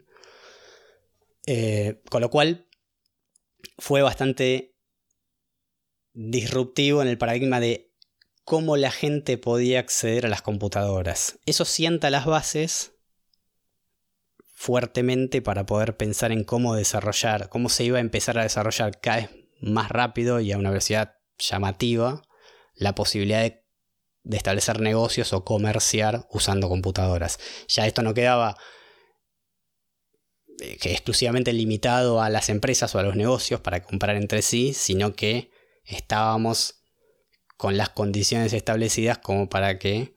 Eh, 1.45 2.01
con 2.09 2.21
lo 2.21 2.31
cual, 2.31 2.67
fue 3.77 4.01
bastante 4.01 4.75
disruptivo 6.13 7.03
en 7.03 7.07
el 7.07 7.19
paradigma 7.19 7.59
de 7.59 7.93
cómo 8.45 8.77
la 8.77 8.91
gente 8.91 9.37
podía 9.37 9.79
acceder 9.79 10.25
a 10.25 10.29
las 10.29 10.43
computadoras. 10.43 11.39
Eso 11.45 11.65
sienta 11.65 12.11
las 12.11 12.25
bases 12.25 12.93
fuertemente 14.53 15.41
para 15.41 15.65
poder 15.65 15.97
pensar 15.97 16.31
en 16.31 16.43
cómo 16.43 16.75
desarrollar, 16.75 17.49
cómo 17.49 17.69
se 17.69 17.83
iba 17.83 17.97
a 17.97 18.01
empezar 18.01 18.37
a 18.37 18.43
desarrollar 18.43 19.01
cada 19.01 19.17
vez 19.17 19.29
más 19.59 19.89
rápido 19.89 20.39
y 20.39 20.51
a 20.51 20.57
una 20.57 20.69
velocidad 20.69 21.15
llamativa 21.37 22.21
la 22.75 22.95
posibilidad 22.95 23.41
de, 23.41 23.63
establecer 24.31 24.79
negocios 24.79 25.33
o 25.33 25.43
comerciar 25.43 26.27
usando 26.31 26.69
computadoras. 26.69 27.39
Ya 27.67 27.85
esto 27.85 28.01
no 28.01 28.13
quedaba 28.13 28.57
eh, 30.61 30.77
exclusivamente 30.83 31.51
limitado 31.51 32.21
a 32.21 32.29
las 32.29 32.49
empresas 32.49 32.93
o 32.95 32.99
a 32.99 33.03
los 33.03 33.15
negocios 33.15 33.59
para 33.61 33.83
comprar 33.83 34.15
entre 34.15 34.41
sí, 34.41 34.73
sino 34.73 35.15
que 35.15 35.51
estábamos 35.83 36.74
con 37.57 37.77
las 37.77 37.89
condiciones 37.89 38.53
establecidas 38.53 39.17
como 39.19 39.49
para 39.49 39.79
que 39.79 40.15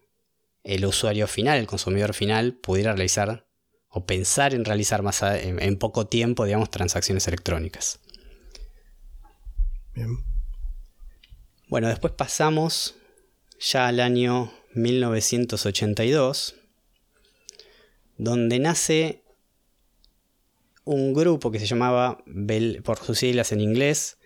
el 0.64 0.84
usuario 0.84 1.26
final, 1.26 1.58
el 1.58 1.66
consumidor 1.66 2.14
final, 2.14 2.54
pudiera 2.54 2.92
realizar 2.92 3.46
o 3.88 4.04
pensar 4.04 4.54
en 4.54 4.64
realizar 4.64 5.02
más 5.02 5.22
en, 5.22 5.78
poco 5.78 6.06
tiempo, 6.06 6.44
digamos, 6.44 6.70
transacciones 6.70 7.26
electrónicas. 7.26 8.00
Bien. 9.94 10.18
Bueno, 11.68 11.88
después 11.88 12.12
pasamos 12.12 12.96
ya 13.58 13.88
al 13.88 14.00
año 14.00 14.52
1982, 14.74 16.54
donde 18.16 18.58
nace 18.58 19.24
un 20.84 21.14
grupo 21.14 21.50
que 21.50 21.58
se 21.58 21.66
llamaba, 21.66 22.22
por 22.84 22.98
sus 22.98 23.18
siglas 23.18 23.52
en 23.52 23.60
inglés, 23.60 24.17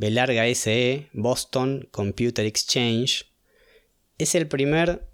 Belarga 0.00 0.46
SE, 0.46 1.10
Boston 1.12 1.86
Computer 1.90 2.46
Exchange. 2.46 3.30
Es 4.16 4.34
el 4.34 4.48
primer, 4.48 5.06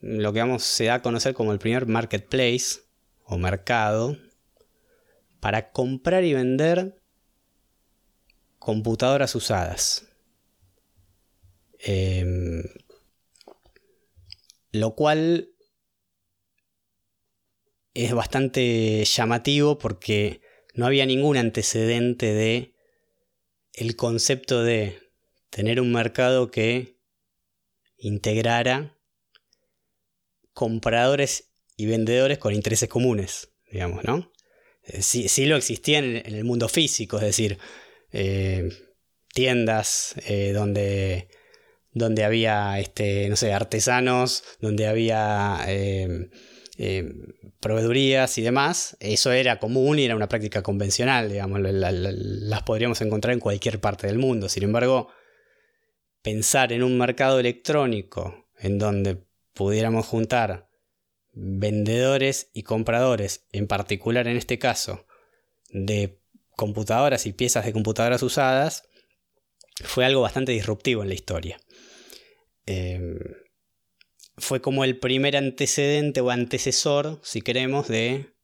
lo 0.00 0.32
que 0.32 0.40
vamos, 0.40 0.62
se 0.62 0.86
da 0.86 0.94
a 0.94 1.02
conocer 1.02 1.34
como 1.34 1.52
el 1.52 1.58
primer 1.58 1.84
marketplace 1.84 2.80
o 3.24 3.36
mercado 3.36 4.16
para 5.38 5.70
comprar 5.70 6.24
y 6.24 6.32
vender 6.32 6.98
computadoras 8.58 9.34
usadas. 9.34 10.06
Em, 11.78 12.62
lo 14.72 14.94
cual 14.94 15.50
es 17.92 18.14
bastante 18.14 19.04
llamativo 19.04 19.76
porque 19.76 20.40
no 20.72 20.86
había 20.86 21.04
ningún 21.04 21.36
antecedente 21.36 22.32
de 22.32 22.73
el 23.74 23.96
concepto 23.96 24.62
de 24.62 24.98
tener 25.50 25.80
un 25.80 25.92
mercado 25.92 26.50
que 26.50 26.98
integrara 27.98 28.96
compradores 30.52 31.50
y 31.76 31.86
vendedores 31.86 32.38
con 32.38 32.54
intereses 32.54 32.88
comunes, 32.88 33.50
digamos, 33.70 34.04
¿no? 34.04 34.32
Eh, 34.84 35.02
sí, 35.02 35.46
lo 35.46 35.56
existía 35.56 35.98
en, 35.98 36.22
el 36.24 36.44
mundo 36.44 36.68
físico, 36.68 37.16
es 37.16 37.24
decir, 37.24 37.58
eh, 38.12 38.68
tiendas 39.32 40.14
eh, 40.26 40.52
donde, 40.52 41.28
donde 41.90 42.24
había, 42.24 42.78
este, 42.78 43.28
no 43.28 43.36
sé, 43.36 43.52
artesanos, 43.52 44.44
donde 44.60 44.86
había 44.86 45.64
proveedurías 47.60 48.36
y 48.38 48.42
demás, 48.42 48.96
eso 49.00 49.32
era 49.32 49.58
común 49.58 49.98
y 49.98 50.04
era 50.04 50.16
una 50.16 50.28
práctica 50.28 50.62
convencional, 50.62 51.30
digamos, 51.30 51.60
las 51.60 52.62
podríamos 52.62 53.00
encontrar 53.00 53.34
en 53.34 53.40
cualquier 53.40 53.80
parte 53.80 54.06
del 54.06 54.18
mundo. 54.18 54.48
Sin 54.48 54.64
embargo, 54.64 55.08
pensar 56.22 56.72
en 56.72 56.82
un 56.82 56.98
mercado 56.98 57.38
electrónico 57.38 58.48
en 58.58 58.78
donde 58.78 59.22
pudiéramos 59.52 60.06
juntar 60.06 60.68
vendedores 61.32 62.50
y 62.52 62.62
compradores, 62.62 63.46
en 63.52 63.66
particular 63.66 64.26
en 64.28 64.36
este 64.36 64.58
caso, 64.58 65.06
de 65.70 66.20
computadoras 66.56 67.26
y 67.26 67.32
piezas 67.32 67.64
de 67.64 67.72
computadoras 67.72 68.22
usadas, 68.22 68.88
fue 69.82 70.04
algo 70.04 70.22
bastante 70.22 70.52
disruptivo 70.52 71.02
en 71.02 71.08
la 71.08 71.14
historia. 71.14 71.58
Em, 72.66 73.18
fue 74.36 74.60
como 74.60 74.84
el 74.84 74.98
primer 74.98 75.36
antecedente 75.36 76.20
o 76.20 76.30
antecesor, 76.30 77.20
si 77.22 77.40
queremos, 77.40 77.88
de 77.88 78.34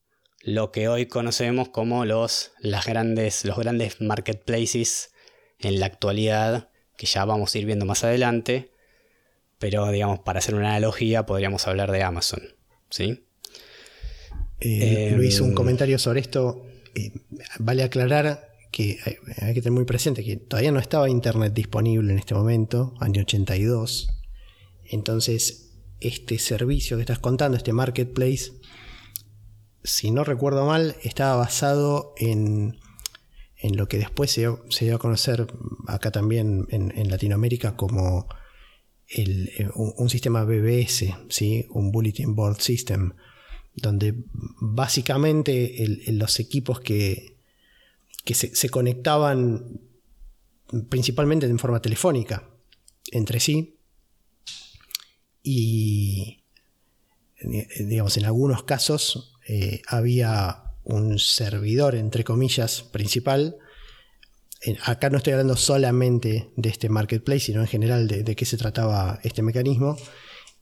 lo 0.43 0.73
que 0.73 0.89
hoy 0.89 1.07
conocemos 1.07 1.69
como 1.69 2.05
los, 2.05 2.53
las 2.61 2.87
grandes, 2.87 3.45
los 3.45 3.59
grandes 3.59 4.01
marketplaces 4.01 5.13
en 5.59 5.81
la 5.81 5.87
actualidad, 5.87 6.71
que 6.97 7.07
ya 7.07 7.25
vamos 7.25 7.55
a 7.55 7.59
ir 7.59 7.67
viendo 7.67 7.85
más 7.85 8.05
adelante, 8.05 8.71
pero 9.59 9.91
digamos, 9.91 10.21
para 10.21 10.39
hacer 10.39 10.55
una 10.55 10.71
analogía 10.71 11.27
podríamos 11.27 11.67
hablar 11.67 11.93
de 11.93 12.03
Amazon. 12.03 12.41
¿sí? 12.89 13.27
Eh, 14.61 15.13
Luis, 15.17 15.41
un 15.41 15.51
em, 15.51 15.55
comentario 15.55 15.99
sobre 15.99 16.21
esto. 16.21 16.67
Eh, 16.95 17.13
vale 17.59 17.83
aclarar 17.83 18.51
que 18.71 18.99
hay, 19.41 19.55
que 19.55 19.63
tener 19.63 19.73
muy 19.73 19.85
presente 19.85 20.25
que 20.25 20.37
todavía 20.37 20.73
no 20.73 20.79
estaba 20.79 21.09
Internet 21.09 21.53
disponible 21.53 22.13
en 22.13 22.19
este 22.19 22.35
momento, 22.35 22.95
año 23.01 23.23
82. 23.23 24.09
Entonces, 24.85 25.70
este 26.01 26.39
servicio 26.39 26.97
que 26.97 27.03
estás 27.03 27.19
contando, 27.19 27.57
este 27.57 27.73
marketplace, 27.73 28.53
si 29.83 30.11
no 30.11 30.25
recuerdo 30.25 30.67
mal, 30.67 30.97
estaba 31.03 31.37
basado 31.37 32.15
en, 32.17 32.79
en 33.57 33.77
lo 33.77 33.89
que 33.89 33.99
después 33.99 34.31
se, 34.31 34.41
dio 34.81 34.97
a 34.97 34.99
conocer 34.99 35.47
acá 35.87 36.11
también 36.11 36.67
en 36.71 37.11
Latinoamérica 37.11 37.77
como 37.77 38.27
eh, 39.13 39.69
un, 39.75 40.09
sistema 40.09 40.45
BBS, 40.45 41.17
¿sí? 41.29 41.67
un 41.71 41.91
Bulletin 41.91 42.37
Board 42.37 42.61
System, 42.61 43.15
donde 43.75 44.15
básicamente 44.61 45.75
los 46.13 46.39
equipos 46.39 46.79
que, 46.79 47.37
que 48.25 48.35
se, 48.35 48.69
conectaban 48.69 49.81
principalmente 50.89 51.47
en 51.47 51.59
forma 51.59 51.83
telefónica 51.83 52.49
entre 53.11 53.41
sí 53.41 53.80
y 55.43 56.45
digamos 57.79 58.17
en 58.17 58.27
algunos 58.27 58.65
casos 58.65 59.35
eh, 59.49 59.83
había 59.87 60.65
un 60.85 61.19
servidor 61.19 61.95
entre 61.95 62.25
comillas 62.25 62.83
principal 62.83 63.57
acá 64.85 65.11
no 65.11 65.19
estoy 65.19 65.33
hablando 65.33 65.57
solamente 65.57 66.51
de 66.57 66.69
este 66.69 66.89
marketplace, 66.89 67.41
sino 67.41 67.61
en 67.61 67.67
general 67.67 68.07
de, 68.07 68.37
qué 68.37 68.45
se 68.45 68.57
trataba 68.57 69.19
este 69.23 69.43
mecanismo. 69.43 69.97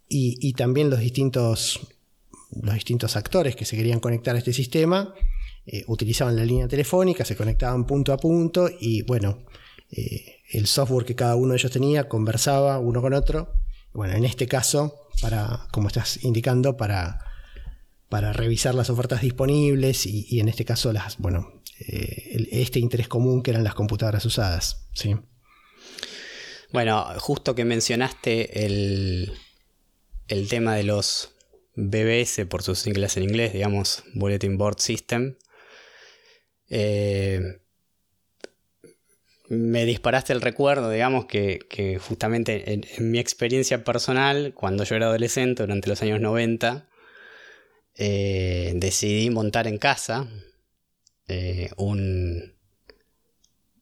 Y, 0.09 0.53
también 0.55 0.89
los 0.89 1.01
distintos, 1.01 1.81
los 2.51 2.75
distintos 2.75 3.17
actores 3.17 3.57
que 3.57 3.67
se 3.67 3.77
querían 3.77 4.01
conectar 4.01 4.35
a 4.35 4.39
este 4.39 4.55
sistema 4.55 5.13
eh, 5.67 5.85
utilizaban 5.87 6.35
la 6.35 6.45
línea 6.45 6.67
telefónica, 6.67 7.27
se 7.27 7.37
conectaban 7.37 7.87
punto 7.87 8.15
a 8.15 8.17
punto 8.17 8.71
y 8.81 9.03
bueno, 9.03 9.45
eh, 9.91 10.37
el 10.51 10.67
software 10.67 11.05
que 11.05 11.15
cada 11.15 11.37
uno 11.37 11.53
de 11.53 11.59
ellos 11.59 11.73
tenía 11.73 12.09
conversaba 12.09 12.79
uno 12.79 13.03
con 13.03 13.13
otro. 13.13 13.55
Bueno, 13.99 14.15
en 14.15 14.25
este 14.25 14.47
caso, 14.47 15.09
para, 15.21 15.67
como 15.73 15.89
estás 15.89 16.23
indicando, 16.23 16.77
para, 16.77 17.19
para 18.09 18.33
revisar 18.33 18.73
las 18.77 18.91
ofertas 18.91 19.23
disponibles 19.23 20.07
y, 20.07 20.39
en 20.39 20.49
este 20.49 20.65
caso 20.65 20.93
las, 20.93 21.19
bueno, 21.19 21.65
eh, 21.81 22.47
este 22.53 22.79
interés 22.79 23.09
común 23.09 23.43
que 23.43 23.51
eran 23.51 23.65
las 23.65 23.75
computadoras 23.75 24.25
usadas. 24.25 24.87
¿sí? 24.95 25.17
Bueno, 26.73 27.07
justo 27.19 27.57
que 27.57 27.65
mencionaste 27.65 28.65
el, 28.65 29.33
el 30.29 30.49
tema 30.49 30.77
de 30.77 30.85
los 30.85 31.35
BBS, 31.75 32.47
por 32.47 32.63
sus 32.63 32.79
siglas 32.79 33.17
en 33.17 33.25
inglés, 33.25 33.53
digamos, 33.53 34.05
Bulletin 34.15 34.59
Board 34.59 34.79
System, 34.79 35.39
eh, 36.69 37.41
me 39.49 39.87
disparaste 39.87 40.33
el 40.35 40.43
recuerdo, 40.43 40.91
digamos, 40.91 41.25
que, 41.25 41.99
justamente 42.07 42.73
en, 42.73 43.11
mi 43.11 43.19
experiencia 43.19 43.83
personal, 43.83 44.53
cuando 44.55 44.85
yo 44.85 44.95
era 44.97 45.07
adolescente, 45.07 45.63
durante 45.63 45.89
los 45.89 46.03
años 46.03 46.21
90, 46.21 46.89
eh, 47.95 48.73
decidí 48.77 49.31
montar 49.31 49.67
en 49.67 49.79
casa 49.79 50.29
eh, 51.29 51.71
un, 51.77 52.55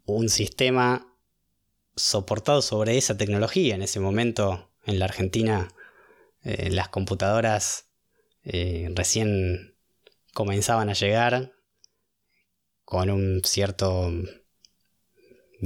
un 0.05 0.29
sistema 0.29 1.13
soportado 1.97 2.63
sobre 2.63 2.97
esa 2.97 3.17
tecnología. 3.17 3.75
En 3.75 3.83
ese 3.83 3.99
momento, 3.99 4.71
en 4.85 5.01
la 5.01 5.07
Argentina, 5.07 5.69
eh, 6.45 6.71
las 6.71 6.89
computadoras 6.89 7.85
recién 8.45 9.75
comenzaban 10.33 10.89
a 10.89 10.93
llegar 10.93 11.53
con 12.85 13.11
un 13.11 13.43
cierto 13.43 14.13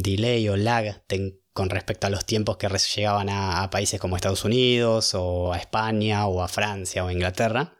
delay 0.02 0.48
o 0.48 0.56
lag 0.56 1.04
con 1.52 1.70
respecto 1.70 2.06
a 2.06 2.10
los 2.10 2.24
tiempos 2.24 2.56
que 2.56 2.68
llegaban 2.68 3.28
a, 3.30 3.68
países 3.70 4.00
como 4.00 4.16
Estados 4.16 4.44
Unidos 4.44 5.14
o 5.14 5.52
a 5.52 5.58
España 5.58 6.26
o 6.26 6.42
a 6.42 6.48
Francia 6.48 7.04
o 7.04 7.08
a 7.08 7.12
Inglaterra. 7.12 7.74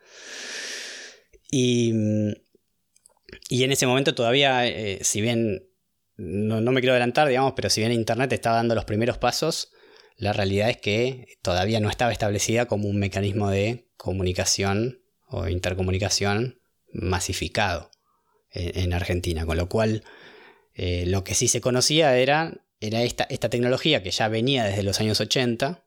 Y 1.50 1.92
y 3.48 3.64
en 3.64 3.72
ese 3.72 3.86
momento 3.86 4.14
todavía, 4.14 4.66
eh, 4.66 5.00
si 5.02 5.20
bien 5.20 5.68
no, 6.16 6.60
me 6.60 6.80
quiero 6.80 6.92
adelantar, 6.92 7.28
digamos, 7.28 7.54
pero 7.56 7.70
si 7.70 7.80
bien 7.80 7.92
Internet 7.92 8.32
estaba 8.32 8.56
dando 8.56 8.74
los 8.74 8.84
primeros 8.84 9.18
pasos, 9.18 9.72
la 10.16 10.32
realidad 10.32 10.68
es 10.68 10.76
que 10.76 11.38
todavía 11.42 11.80
no 11.80 11.88
estaba 11.88 12.12
establecida 12.12 12.66
como 12.66 12.88
un 12.88 12.98
mecanismo 12.98 13.48
de 13.50 13.88
comunicación 13.96 15.02
o 15.28 15.48
intercomunicación 15.48 16.60
masificado 16.92 17.90
en, 18.52 18.92
Argentina. 18.92 19.46
Con 19.46 19.56
lo 19.56 19.68
cual, 19.68 20.04
eh, 20.82 21.04
lo 21.04 21.24
que 21.24 21.34
sí 21.34 21.46
se 21.46 21.60
conocía 21.60 22.16
era, 22.16 22.54
era 22.80 23.02
esta, 23.02 23.24
esta, 23.24 23.50
tecnología 23.50 24.02
que 24.02 24.10
ya 24.10 24.28
venía 24.28 24.64
desde 24.64 24.82
los 24.82 24.98
años 24.98 25.20
80, 25.20 25.84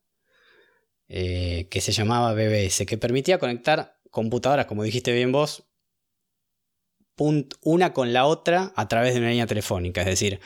eh, 1.08 1.67
que 1.71 1.82
se 1.82 1.91
llamaba 1.91 2.36
BBS, 2.36 2.86
que 2.86 2.99
permitía 2.99 3.39
conectar 3.39 3.99
computadoras, 4.12 4.67
como 4.67 4.84
dijiste 4.84 5.12
bien 5.12 5.32
vos, 5.32 5.63
una 7.63 7.91
con 7.91 8.13
la 8.13 8.27
otra 8.27 8.71
a 8.75 8.88
través 8.88 9.15
de 9.15 9.21
una 9.21 9.29
línea 9.29 9.47
telefónica. 9.47 10.01
Es 10.01 10.06
decir, 10.06 10.39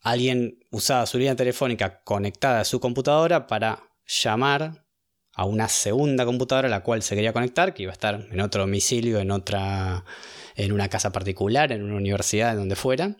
alguien 0.00 0.58
usaba 0.72 1.06
su 1.06 1.18
línea 1.18 1.36
telefónica 1.36 2.02
conectada 2.02 2.62
a 2.62 2.64
su 2.64 2.80
computadora 2.80 3.46
para 3.46 3.92
llamar 4.08 4.88
a 5.34 5.44
una 5.44 5.68
segunda 5.68 6.24
computadora 6.24 6.66
a 6.66 6.70
la 6.72 6.82
cual 6.82 7.04
se 7.04 7.14
quería 7.14 7.32
conectar, 7.32 7.74
que 7.74 7.84
iba 7.84 7.92
a 7.92 7.94
estar 7.94 8.26
en 8.28 8.40
otro 8.40 8.62
domicilio, 8.62 9.20
en 9.20 9.30
otra, 9.30 10.04
en 10.56 10.72
una 10.72 10.88
casa 10.88 11.12
particular, 11.12 11.70
en 11.70 11.84
una 11.84 11.94
universidad, 11.94 12.50
en 12.50 12.56
donde 12.56 12.74
fuera. 12.74 13.18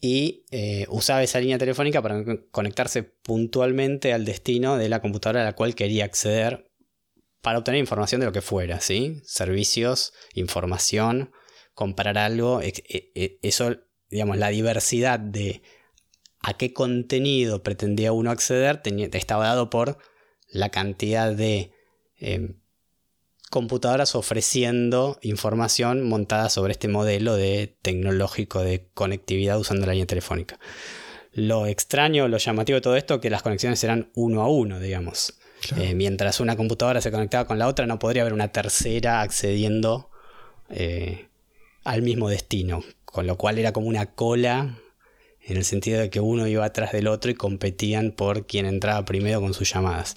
Y 0.00 0.44
eh, 0.50 0.86
usaba 0.90 1.22
esa 1.22 1.40
línea 1.40 1.58
telefónica 1.58 2.00
para 2.00 2.24
conectarse 2.50 3.02
puntualmente 3.02 4.12
al 4.12 4.24
destino 4.24 4.76
de 4.76 4.88
la 4.88 5.00
computadora 5.00 5.42
a 5.42 5.44
la 5.44 5.54
cual 5.54 5.74
quería 5.74 6.04
acceder 6.04 6.70
para 7.42 7.58
obtener 7.58 7.80
información 7.80 8.20
de 8.20 8.26
lo 8.26 8.32
que 8.32 8.40
fuera, 8.40 8.80
¿sí? 8.80 9.20
Servicios, 9.24 10.12
información 10.34 11.32
comparar 11.74 12.18
algo, 12.18 12.60
e, 12.60 12.72
e, 13.14 13.38
eso, 13.42 13.76
digamos, 14.10 14.36
la 14.36 14.48
diversidad 14.48 15.20
de 15.20 15.62
a 16.40 16.56
qué 16.56 16.72
contenido 16.72 17.62
pretendía 17.62 18.12
uno 18.12 18.30
acceder 18.30 18.82
estaba 19.12 19.46
dado 19.46 19.70
por 19.70 19.98
la 20.48 20.70
cantidad 20.70 21.32
de 21.32 21.72
em, 22.16 22.60
computadoras 23.50 24.14
ofreciendo 24.14 25.18
información 25.22 26.08
montada 26.08 26.48
sobre 26.48 26.72
este 26.72 26.88
modelo 26.88 27.36
de 27.36 27.76
tecnológico 27.82 28.60
de 28.62 28.88
conectividad 28.94 29.58
usando 29.58 29.86
la 29.86 29.92
línea 29.92 30.06
telefónica. 30.06 30.58
Lo 31.32 31.66
extraño, 31.66 32.28
lo 32.28 32.38
llamativo 32.38 32.76
de 32.76 32.80
todo 32.80 32.96
esto 32.96 33.14
es 33.14 33.20
que 33.20 33.30
las 33.30 33.42
conexiones 33.42 33.82
eran 33.84 34.10
uno 34.14 34.42
a 34.42 34.48
uno, 34.48 34.80
digamos. 34.80 35.38
Eh, 35.76 35.94
mientras 35.94 36.40
una 36.40 36.56
computadora 36.56 37.00
se 37.00 37.10
conectaba 37.10 37.46
con 37.46 37.58
la 37.58 37.68
otra, 37.68 37.86
no 37.86 37.98
podría 37.98 38.22
haber 38.22 38.32
una 38.32 38.48
tercera 38.48 39.22
accediendo 39.22 40.10
eh, 40.70 41.28
al 41.84 42.02
mismo 42.02 42.28
destino, 42.28 42.82
con 43.04 43.26
lo 43.26 43.36
cual 43.36 43.58
era 43.58 43.72
como 43.72 43.88
una 43.88 44.14
cola 44.14 44.78
en 45.40 45.56
el 45.56 45.64
sentido 45.64 46.00
de 46.00 46.10
que 46.10 46.20
uno 46.20 46.46
iba 46.46 46.64
atrás 46.64 46.92
del 46.92 47.08
otro 47.08 47.30
y 47.30 47.34
competían 47.34 48.12
por 48.12 48.46
quien 48.46 48.66
entraba 48.66 49.04
primero 49.04 49.40
con 49.40 49.54
sus 49.54 49.72
llamadas. 49.72 50.16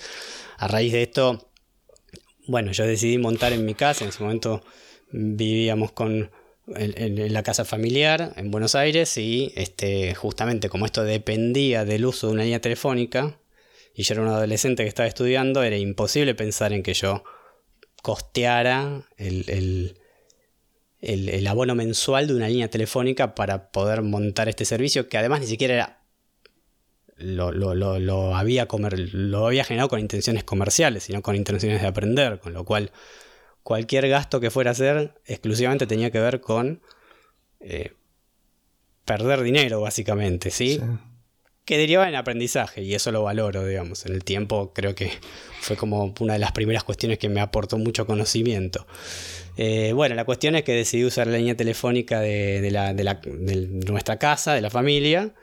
A 0.58 0.68
raíz 0.68 0.92
de 0.92 1.04
esto, 1.04 1.51
bueno, 2.52 2.72
yo 2.72 2.86
decidí 2.86 3.18
montar 3.18 3.54
en 3.54 3.66
mi 3.66 3.74
casa, 3.74 4.04
en 4.04 4.10
ese 4.10 4.22
momento 4.22 4.62
vivíamos 5.12 5.92
con 5.92 6.30
en, 6.76 7.34
la 7.34 7.44
casa 7.44 7.66
familiar 7.66 8.34
en 8.36 8.52
Buenos 8.52 8.76
Aires 8.76 9.18
y 9.18 9.52
este, 9.56 10.14
justamente 10.16 10.70
como 10.70 10.86
esto 10.86 11.04
dependía 11.04 11.86
del 11.86 12.06
uso 12.06 12.28
de 12.28 12.34
una 12.34 12.44
línea 12.44 12.62
telefónica 12.62 13.40
y 13.96 14.04
yo 14.04 14.14
era 14.14 14.24
un 14.24 14.30
adolescente 14.30 14.84
que 14.84 14.90
estaba 14.90 15.08
estudiando, 15.08 15.64
era 15.64 15.78
imposible 15.78 16.36
pensar 16.36 16.74
en 16.74 16.84
que 16.84 16.94
yo 16.94 17.24
costeara 18.02 19.08
el, 19.18 19.96
el, 21.02 21.48
abono 21.48 21.76
mensual 21.76 22.28
de 22.28 22.36
una 22.36 22.48
línea 22.48 22.70
telefónica 22.70 23.36
para 23.36 23.72
poder 23.72 24.02
montar 24.02 24.50
este 24.50 24.66
servicio, 24.66 25.10
que 25.10 25.18
además 25.18 25.42
ni 25.42 25.48
siquiera 25.48 25.74
era 25.74 26.01
lo, 27.22 27.52
lo, 27.52 28.36
había 28.36 28.68
comer, 28.68 28.98
lo 29.14 29.48
había 29.48 29.64
generado 29.64 29.90
con 29.90 30.00
intenciones 30.00 30.44
comerciales, 30.44 31.04
sino 31.04 31.22
con 31.22 31.36
intenciones 31.36 31.82
de 31.82 31.88
aprender, 31.88 32.40
con 32.40 32.54
lo 32.54 32.66
cual 32.66 32.92
cualquier 33.64 34.08
gasto 34.10 34.40
que 34.40 34.52
fuera 34.52 34.72
a 34.72 34.74
hacer 34.74 35.14
exclusivamente 35.26 35.88
tenía 35.88 36.12
que 36.12 36.20
ver 36.20 36.42
con 36.42 36.82
eh, 37.60 37.94
perder 39.06 39.42
dinero, 39.42 39.82
básicamente, 39.82 40.52
¿sí? 40.52 40.80
Que 41.66 41.78
derivaba 41.78 42.10
en 42.10 42.16
aprendizaje, 42.16 42.82
y 42.82 42.96
eso 42.96 43.12
lo 43.12 43.24
valoro, 43.24 43.66
digamos. 43.66 44.06
En 44.06 44.14
el 44.14 44.24
tiempo 44.24 44.74
creo 44.74 44.96
que 44.96 45.12
fue 45.60 45.78
como 45.78 46.14
una 46.20 46.34
de 46.34 46.40
las 46.40 46.52
primeras 46.52 46.84
cuestiones 46.84 47.20
que 47.20 47.30
me 47.30 47.40
aportó 47.40 47.78
mucho 47.78 48.06
conocimiento. 48.08 48.88
Eh, 49.58 49.94
bueno, 49.94 50.16
la 50.16 50.26
cuestión 50.26 50.56
es 50.56 50.64
que 50.64 50.74
decidí 50.74 51.06
usar 51.06 51.28
la 51.28 51.38
línea 51.38 51.56
telefónica 51.56 52.20
de, 52.20 52.62
de 52.62 53.92
nuestra 53.92 54.18
casa, 54.18 54.54
de 54.54 54.62
la 54.62 54.70
familia. 54.70 55.34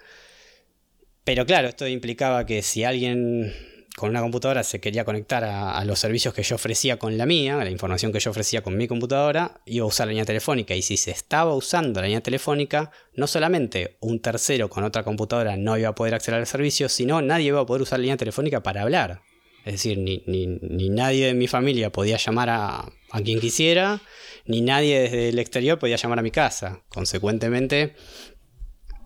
Pero 1.29 1.45
claro, 1.45 1.69
esto 1.69 1.87
implicaba 1.87 2.47
que 2.47 2.63
si 2.63 2.85
alguien 2.85 3.53
con 3.97 4.09
una 4.09 4.23
computadora 4.23 4.65
se 4.65 4.81
quería 4.81 5.05
conectar 5.05 5.45
a, 5.45 5.85
los 5.85 5.99
servicios 5.99 6.33
que 6.33 6.43
yo 6.43 6.55
ofrecía 6.55 6.99
con 6.99 7.19
la 7.19 7.27
mía, 7.27 7.61
a 7.61 7.65
la 7.65 7.71
información 7.71 8.13
que 8.13 8.19
yo 8.19 8.31
ofrecía 8.31 8.63
con 8.63 8.79
mi 8.79 8.89
computadora, 8.89 9.61
iba 9.67 9.85
a 9.85 9.89
usar 9.89 10.07
la 10.07 10.13
línea 10.13 10.25
telefónica. 10.25 10.75
Y 10.75 10.81
si 10.81 10.97
se 10.97 11.11
estaba 11.11 11.55
usando 11.55 12.01
la 12.01 12.07
línea 12.07 12.23
telefónica, 12.23 12.93
no 13.13 13.27
solamente 13.27 13.99
un 14.01 14.21
tercero 14.21 14.71
con 14.71 14.85
otra 14.85 15.03
computadora 15.03 15.59
no 15.59 15.77
iba 15.77 15.91
a 15.91 15.95
poder 15.95 16.15
acceder 16.15 16.41
al 16.41 16.47
servicio, 16.47 16.89
sino 16.89 17.21
nadie 17.21 17.49
iba 17.49 17.61
a 17.61 17.67
poder 17.67 17.83
usar 17.83 17.99
la 17.99 18.05
línea 18.05 18.17
telefónica 18.17 18.63
para 18.63 18.81
hablar. 18.81 19.21
Es 19.67 19.75
decir, 19.75 19.99
ni, 19.99 20.89
nadie 20.89 21.27
de 21.27 21.35
mi 21.35 21.47
familia 21.47 21.93
podía 21.93 22.17
llamar 22.17 22.49
a, 22.49 22.91
a 23.11 23.21
quien 23.23 23.39
quisiera, 23.39 24.01
ni 24.47 24.63
nadie 24.63 25.01
desde 25.01 25.29
el 25.29 25.39
exterior 25.39 25.79
podía 25.79 25.97
llamar 25.97 26.21
a 26.21 26.23
mi 26.23 26.31
casa. 26.31 26.85
Consecuentemente, 26.89 27.97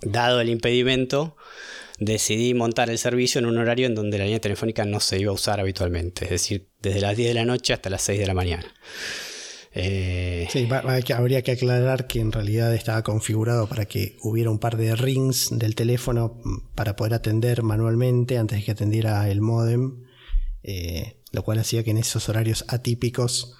dado 0.02 0.40
el 0.40 0.50
impedimento, 0.50 1.36
decidí 2.04 2.54
montar 2.54 2.90
el 2.90 2.98
servicio 2.98 3.38
en 3.38 3.46
un 3.46 3.58
horario 3.58 3.86
en 3.86 3.94
donde 3.94 4.18
la 4.18 4.24
línea 4.24 4.40
telefónica 4.40 4.84
no 4.84 5.00
se 5.00 5.18
iba 5.18 5.30
a 5.30 5.34
usar 5.34 5.60
habitualmente, 5.60 6.24
es 6.24 6.30
decir, 6.30 6.68
desde 6.80 7.00
las 7.00 7.16
10 7.16 7.28
de 7.28 7.34
la 7.34 7.44
noche 7.44 7.72
hasta 7.72 7.90
las 7.90 8.02
6 8.02 8.18
de 8.18 8.26
la 8.26 8.34
mañana. 8.34 8.72
Eh, 9.74 10.48
sí, 10.50 10.68
habría 11.14 11.42
que 11.42 11.52
aclarar 11.52 12.06
que 12.06 12.20
en 12.20 12.30
realidad 12.30 12.74
estaba 12.74 13.02
configurado 13.02 13.66
para 13.68 13.86
que 13.86 14.18
hubiera 14.20 14.50
un 14.50 14.58
par 14.58 14.76
de 14.76 14.94
rings 14.94 15.48
del 15.50 15.74
teléfono 15.74 16.40
para 16.74 16.94
poder 16.94 17.14
atender 17.14 17.62
manualmente 17.62 18.36
antes 18.36 18.58
de 18.58 18.64
que 18.64 18.72
atendiera 18.72 19.28
el 19.30 19.40
modem, 19.40 20.04
eh, 20.62 21.16
lo 21.32 21.42
cual 21.42 21.58
hacía 21.58 21.82
que 21.84 21.90
en 21.90 21.98
esos 21.98 22.28
horarios 22.28 22.66
atípicos, 22.68 23.56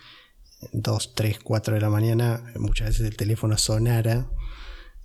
2, 0.73 1.15
3, 1.15 1.39
4 1.43 1.75
de 1.75 1.81
la 1.81 1.89
mañana, 1.89 2.45
muchas 2.57 2.89
veces 2.89 3.07
el 3.07 3.17
teléfono 3.17 3.57
sonara. 3.57 4.31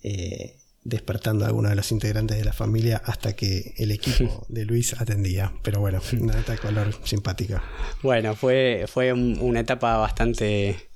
Eh, 0.03 0.56
despertando 0.87 1.43
a 1.43 1.49
alguno 1.49 1.67
de 1.67 1.75
los 1.75 1.91
integrantes 1.91 2.37
de 2.37 2.45
la 2.45 2.53
familia 2.53 3.01
hasta 3.03 3.35
que 3.35 3.73
el 3.75 3.91
equipo 3.91 4.45
de 4.49 4.63
Luis 4.63 4.93
atendía. 4.99 5.51
Pero 5.61 5.81
bueno, 5.81 6.01
una 6.13 6.35
nota 6.35 6.53
de 6.53 6.57
color 6.57 6.93
simpática. 7.03 7.61
Bueno, 8.01 8.35
fue, 8.35 8.85
fue 8.87 9.11
una 9.11 9.59
etapa 9.59 9.97
bastante 9.97 10.89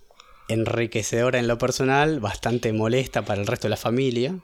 enriquecedora 0.48 1.40
en 1.40 1.48
lo 1.48 1.58
personal, 1.58 2.22
bastante 2.22 2.72
molesta 2.72 3.26
para 3.26 3.42
el 3.42 3.48
resto 3.48 3.68
de 3.68 3.72
la 3.72 3.78
familia, 3.78 4.40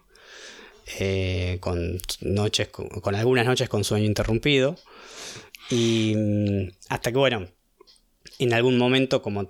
eh, 1.00 1.58
con, 1.62 1.98
noches, 2.22 2.68
con 2.68 3.16
algunas 3.16 3.46
noches 3.46 3.70
con 3.70 3.86
sueño 3.86 4.06
interrumpido. 4.06 4.76
Y 5.70 6.14
mm, 6.18 6.72
hasta 6.90 7.12
que, 7.12 7.18
bueno, 7.18 7.48
en 8.38 8.54
algún 8.54 8.78
momento, 8.78 9.22
como 9.22 9.48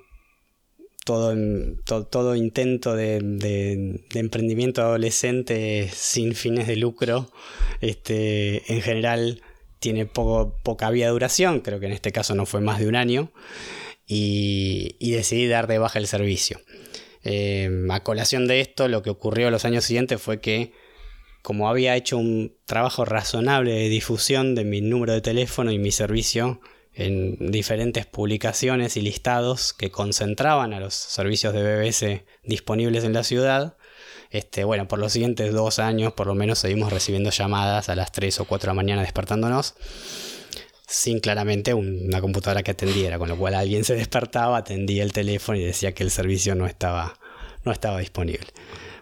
todo, 1.08 2.04
todo, 2.04 2.36
intento 2.36 2.94
de, 2.94 4.04
emprendimiento 4.14 4.82
adolescente 4.82 5.90
sin 5.94 6.36
fines 6.36 6.68
de 6.68 6.76
lucro, 6.76 7.32
este, 7.80 8.74
en 8.74 8.82
general 8.82 9.42
tiene 9.80 10.06
poca 10.06 10.90
vía 10.90 11.06
de 11.06 11.12
duración, 11.14 11.62
creo 11.62 11.80
que 11.80 11.86
en 11.86 11.94
este 11.94 12.12
caso 12.12 12.36
no 12.36 12.46
fue 12.46 12.60
más 12.60 12.80
de 12.80 12.90
un 12.90 12.98
año, 12.98 13.32
y, 14.06 14.98
decidí 15.00 15.48
dar 15.48 15.68
de 15.68 15.78
baja 15.78 15.98
el 15.98 16.08
servicio. 16.08 16.60
Eh, 17.24 17.88
a 17.90 18.04
colación 18.04 18.46
de 18.46 18.60
esto, 18.60 18.90
lo 18.90 19.02
que 19.02 19.10
ocurrió 19.10 19.50
los 19.50 19.64
años 19.64 19.86
siguientes 19.86 20.22
fue 20.22 20.42
que 20.42 20.74
como 21.42 21.70
había 21.70 21.96
hecho 21.96 22.18
un 22.18 22.54
trabajo 22.66 23.06
razonable 23.06 23.72
de 23.72 23.88
difusión 23.88 24.56
de 24.56 24.66
mi 24.66 24.82
número 24.82 25.14
de 25.14 25.22
teléfono 25.22 25.72
y 25.72 25.80
mi 25.80 25.94
servicio, 25.94 26.60
en 26.98 27.52
diferentes 27.52 28.08
publicaciones 28.08 28.98
y 28.98 29.02
listados 29.02 29.72
que 29.72 29.92
concentraban 29.92 30.74
a 30.74 30.80
los 30.80 30.96
servicios 30.96 31.54
de 31.54 31.62
BBC 31.62 32.26
disponibles 32.44 33.04
en 33.04 33.14
la 33.14 33.24
ciudad. 33.24 33.78
Este, 34.32 34.64
bueno, 34.64 34.88
por 34.88 34.98
los 34.98 35.14
siguientes 35.14 35.54
dos 35.54 35.78
años 35.78 36.14
por 36.14 36.28
lo 36.28 36.34
menos 36.34 36.58
seguimos 36.60 36.92
recibiendo 36.92 37.30
llamadas 37.30 37.88
a 37.90 37.96
las 37.96 38.12
3 38.12 38.42
o 38.42 38.46
4 38.46 38.66
de 38.66 38.68
la 38.72 38.74
mañana 38.74 39.02
despertándonos 39.04 39.76
sin 40.88 41.20
claramente 41.20 41.74
una 41.74 42.22
computadora 42.22 42.64
que 42.64 42.72
atendiera, 42.72 43.20
con 43.20 43.28
lo 43.28 43.38
cual 43.38 43.56
alguien 43.56 43.84
se 43.84 43.94
despertaba, 43.94 44.58
atendía 44.58 45.04
el 45.04 45.12
teléfono 45.12 45.58
y 45.58 45.64
decía 45.64 45.94
que 45.94 46.02
el 46.02 46.12
servicio 46.12 46.56
no 46.56 46.66
estaba, 46.66 47.20
no 47.66 47.74
estaba 47.74 48.00
disponible. 48.00 48.48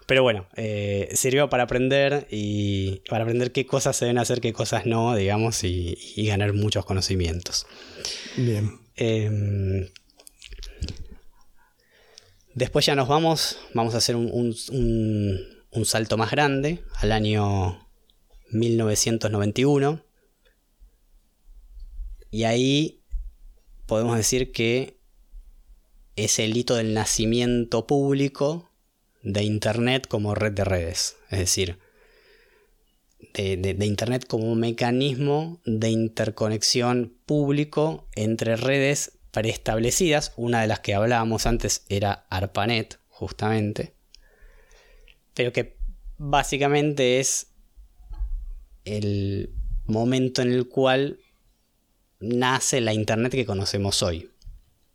Pero 0.05 0.21
bueno, 0.21 0.47
eh, 0.55 1.09
sirvió 1.13 1.49
para 1.49 1.63
aprender 1.63 2.27
y 2.29 3.01
para 3.09 3.23
aprender 3.23 3.51
qué 3.51 3.65
cosas 3.65 3.95
se 3.95 4.05
deben 4.05 4.19
hacer, 4.19 4.39
qué 4.39 4.53
cosas 4.53 4.85
no, 4.85 5.15
digamos, 5.15 5.63
y, 5.63 5.95
ganar 6.27 6.53
muchos 6.53 6.85
conocimientos. 6.85 7.65
Bien. 8.37 8.79
Em, 8.95 9.89
después 12.53 12.85
ya 12.85 12.95
nos 12.95 13.07
vamos, 13.07 13.57
vamos 13.73 13.95
a 13.95 13.97
hacer 13.97 14.15
un, 14.15 14.55
un 15.71 15.85
salto 15.85 16.17
más 16.17 16.29
grande 16.29 16.83
al 16.97 17.11
año 17.11 17.87
1991. 18.51 20.03
Y 22.29 22.43
ahí 22.43 23.01
podemos 23.87 24.17
decir 24.17 24.51
que 24.51 24.99
es 26.15 26.37
el 26.37 26.55
hito 26.55 26.75
del 26.75 26.93
nacimiento 26.93 27.87
público 27.87 28.71
de 29.25 29.43
Internet 29.43 30.07
como 30.07 30.35
red 30.35 30.53
de 30.53 30.63
redes, 30.63 31.17
es 31.31 31.39
decir, 31.39 31.79
de, 33.33 33.75
Internet 33.81 34.25
como 34.27 34.51
un 34.51 34.59
mecanismo 34.59 35.59
de 35.65 35.89
interconexión 35.89 37.17
público 37.25 38.07
entre 38.15 38.55
redes 38.55 39.17
preestablecidas. 39.31 40.31
Una 40.37 40.61
de 40.61 40.67
las 40.67 40.79
que 40.79 40.93
hablábamos 40.93 41.47
antes 41.47 41.85
era 41.89 42.27
ARPANET, 42.29 42.99
justamente, 43.09 43.95
pero 45.33 45.51
que 45.51 45.75
básicamente 46.17 47.19
es 47.19 47.47
el 48.85 49.49
momento 49.85 50.43
en 50.43 50.51
el 50.51 50.69
cual 50.69 51.19
nace 52.19 52.79
la 52.79 52.93
Internet 52.93 53.31
que 53.31 53.45
conocemos 53.45 54.03
hoy 54.03 54.29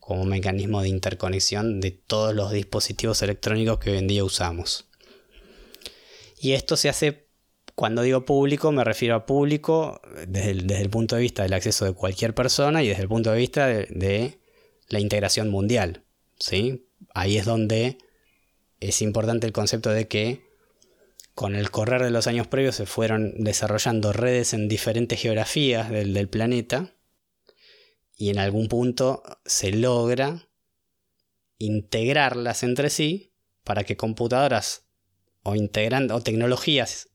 como 0.00 0.24
mecanismo 0.24 0.82
de 0.82 0.88
interconexión 0.88 1.80
de 1.80 1.92
todos 1.92 2.34
los 2.34 2.50
dispositivos 2.50 3.22
electrónicos 3.22 3.78
que 3.78 3.90
hoy 3.90 3.98
en 3.98 4.08
día 4.08 4.24
usamos. 4.24 4.86
Y 6.40 6.52
esto 6.52 6.76
se 6.76 6.88
hace, 6.88 7.28
cuando 7.74 8.02
digo 8.02 8.24
público, 8.24 8.72
me 8.72 8.82
refiero 8.82 9.14
a 9.14 9.26
público 9.26 10.00
desde 10.26 10.80
el, 10.80 10.90
punto 10.90 11.16
de 11.16 11.22
vista 11.22 11.42
del 11.42 11.53
acceso 11.53 11.84
de 11.84 11.92
cualquier 11.92 12.34
persona 12.34 12.82
y 12.82 12.88
desde 12.88 13.03
el 13.03 13.09
punto 13.09 13.30
de 13.30 13.38
vista 13.38 13.66
de, 13.66 14.38
la 14.88 14.98
integración 14.98 15.51
mundial. 15.51 16.03
¿sí? 16.38 16.88
Ahí 17.14 17.36
es 17.36 17.44
donde 17.44 17.98
es 18.80 19.03
importante 19.03 19.46
el 19.46 19.53
concepto 19.53 19.90
de 19.90 20.09
que 20.09 20.40
con 21.34 21.55
el 21.55 21.70
correr 21.70 22.03
de 22.03 22.11
los 22.11 22.26
años 22.26 22.46
previos 22.48 22.74
se 22.74 22.86
fueron 22.86 23.34
desarrollando 23.36 24.12
redes 24.12 24.55
en 24.55 24.66
diferentes 24.66 25.20
geografías 25.20 25.90
del 25.90 26.28
planeta 26.28 26.94
y 28.21 28.29
en 28.29 28.39
algún 28.39 28.68
punto 28.68 29.23
se 29.47 29.73
logra 29.73 30.47
integrarlas 31.57 32.62
entre 32.62 32.91
sí 32.91 33.33
para 33.64 33.85
que 33.85 33.97
computadoras 33.97 34.87
o, 35.43 35.55
o 35.55 36.21
tecnologías 36.21 37.09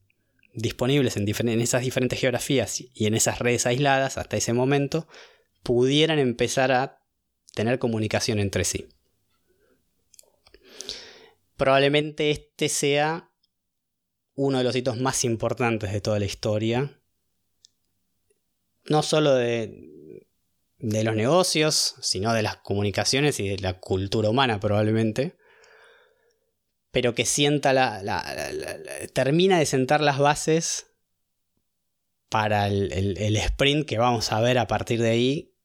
disponibles 0.56 1.16
en, 1.16 1.28
en, 1.30 1.62
esas 1.62 1.84
diferentes 1.84 2.20
geografías 2.20 2.82
y 2.82 3.06
en 3.06 3.14
esas 3.14 3.38
redes 3.38 3.68
aisladas 3.68 4.18
hasta 4.18 4.36
ese 4.36 4.54
momento 4.54 5.08
pudieran 5.62 6.18
empezar 6.18 6.72
a 6.72 7.04
tener 7.54 7.78
comunicación 7.78 8.40
entre 8.40 8.64
sí. 8.64 8.88
Probablemente 11.56 12.32
este 12.32 12.68
sea 12.68 13.32
uno 14.34 14.58
de 14.58 14.64
los 14.64 14.76
hitos 14.76 15.00
más 15.00 15.24
importantes 15.24 15.94
de 15.94 16.02
toda 16.02 16.18
la 16.18 16.26
historia. 16.26 17.00
No 18.90 19.04
solo 19.04 19.36
de, 19.36 19.95
de 20.86 21.04
los 21.04 21.16
negocios, 21.16 21.96
sino 22.02 22.32
de 22.34 22.44
las 22.44 22.58
comunicaciones 22.58 23.40
y 23.40 23.50
de 23.50 23.58
la 23.58 23.80
cultura 23.80 24.30
humana 24.30 24.60
probablemente. 24.60 25.36
Pero 26.92 27.16
que 27.16 27.26
sienta 27.26 27.74
la, 27.74 28.04
termina 29.14 29.58
de 29.58 29.66
sentar 29.66 30.02
las 30.02 30.20
bases 30.20 30.92
para 32.30 32.68
el, 32.68 32.92
el, 33.18 33.36
sprint 33.36 33.88
que 33.88 33.98
vamos 33.98 34.32
a 34.32 34.40
ver 34.42 34.60
a 34.60 34.68
partir 34.68 35.02
de 35.02 35.10
ahí, 35.10 35.56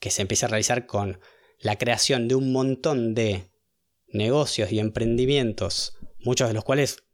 que 0.00 0.10
se 0.10 0.22
empieza 0.22 0.46
a 0.46 0.48
realizar 0.48 0.86
con 0.86 1.20
la 1.58 1.76
creación 1.76 2.26
de 2.26 2.34
un 2.34 2.50
montón 2.50 3.14
de 3.14 3.50
negocios 4.08 4.72
y 4.72 4.78
emprendimientos, 4.78 5.98
muchos 6.20 6.48
de 6.48 6.54
los 6.54 6.64
cuales 6.64 7.04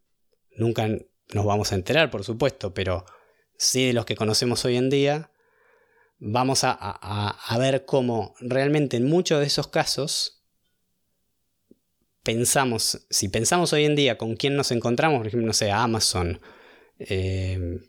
nunca 0.57 0.89
nos 1.33 1.45
vamos 1.45 1.73
a 1.73 1.75
enterar, 1.75 2.11
por 2.11 2.23
supuesto, 2.23 2.73
pero 2.73 3.05
sí 3.59 3.87
de 3.87 3.95
los 3.95 4.05
que 4.05 4.17
conocemos 4.17 4.65
hoy 4.65 4.77
en 4.77 4.91
día, 4.91 5.32
vamos 6.25 6.61
a, 6.63 7.57
ver 7.59 7.85
cómo 7.85 8.35
realmente 8.39 8.97
en 8.97 9.09
muchos 9.09 9.41
de 9.41 9.47
esos 9.47 9.67
casos 9.67 10.45
pensamos, 12.23 13.07
si 13.11 13.29
pensamos 13.29 13.73
hoy 13.73 13.85
en 13.85 13.97
día 13.97 14.17
con 14.17 14.37
quién 14.37 14.55
nos 14.55 14.71
encontramos, 14.71 15.19
por 15.19 15.27
ejemplo, 15.27 15.49
no 15.49 15.53
sé, 15.53 15.73
Amazon, 15.73 16.41
eh, 17.01 17.81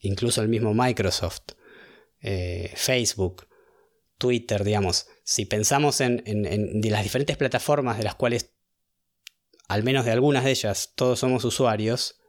incluso 0.00 0.42
el 0.42 0.48
mismo 0.48 0.74
Microsoft, 0.74 1.52
eh, 2.20 2.72
Facebook, 2.74 3.46
Twitter, 4.18 4.64
digamos, 4.64 5.06
si 5.22 5.44
pensamos 5.46 6.00
en, 6.00 6.20
las 6.82 7.02
diferentes 7.04 7.36
plataformas 7.36 7.96
de 7.98 8.04
las 8.04 8.16
cuales, 8.16 8.50
al 9.68 9.84
menos 9.84 10.04
de 10.04 10.10
algunas 10.10 10.42
de 10.42 10.50
ellas, 10.50 10.94
todos 10.96 11.20
somos 11.20 11.44
usuarios, 11.44 12.20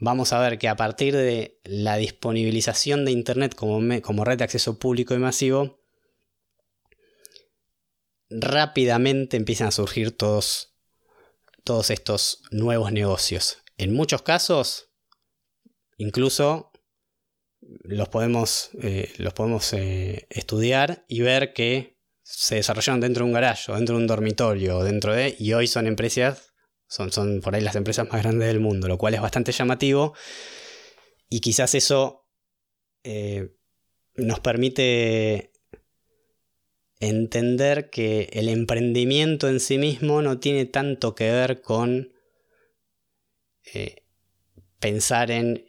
vamos 0.00 0.32
a 0.32 0.40
ver 0.40 0.58
que 0.58 0.68
a 0.68 0.76
partir 0.76 1.14
de 1.14 1.60
la 1.64 1.96
disponibilización 1.96 3.04
de 3.04 3.12
Internet 3.12 3.54
como, 3.54 3.80
como 4.02 4.24
red 4.24 4.38
de 4.38 4.44
acceso 4.44 4.78
público 4.78 5.14
y 5.14 5.18
masivo, 5.18 5.80
rápidamente 8.30 9.36
empiezan 9.36 9.68
a 9.68 9.72
surgir 9.72 10.16
todos, 10.16 10.74
todos 11.64 11.90
estos 11.90 12.42
nuevos 12.50 12.92
negocios. 12.92 13.58
En 13.76 13.92
muchos 13.92 14.22
casos, 14.22 14.90
incluso 15.96 16.72
los 17.60 18.08
podemos, 18.08 18.70
eh, 18.82 19.12
los 19.18 19.34
podemos 19.34 19.72
eh, 19.74 20.26
estudiar 20.30 21.04
y 21.08 21.20
ver 21.20 21.52
que 21.52 21.98
se 22.22 22.56
desarrollaron 22.56 23.00
dentro 23.00 23.24
de 23.24 23.28
un 23.28 23.34
garaje, 23.34 23.72
dentro 23.72 23.96
de 23.96 24.02
un 24.02 24.06
dormitorio, 24.06 24.82
dentro 24.82 25.12
de. 25.12 25.34
y 25.38 25.52
hoy 25.52 25.66
son 25.66 25.86
empresas, 25.86 26.49
son, 26.90 27.10
son 27.10 27.40
por 27.40 27.54
ahí 27.54 27.62
las 27.62 27.76
empresas 27.76 28.06
más 28.10 28.22
grandes 28.22 28.48
del 28.48 28.60
mundo, 28.60 28.88
lo 28.88 28.98
cual 28.98 29.14
es 29.14 29.22
bastante 29.22 29.52
llamativo. 29.52 30.14
Y 31.30 31.40
quizás 31.40 31.74
eso 31.74 32.28
eh, 33.04 33.54
nos 34.16 34.40
permite 34.40 35.52
entender 36.98 37.88
que 37.88 38.28
el 38.32 38.50
emprendimiento 38.50 39.48
en 39.48 39.60
sí 39.60 39.78
mismo 39.78 40.20
no 40.20 40.38
tiene 40.38 40.66
tanto 40.66 41.14
que 41.14 41.30
ver 41.30 41.62
con 41.62 42.12
pensar 44.80 45.30
en 45.30 45.64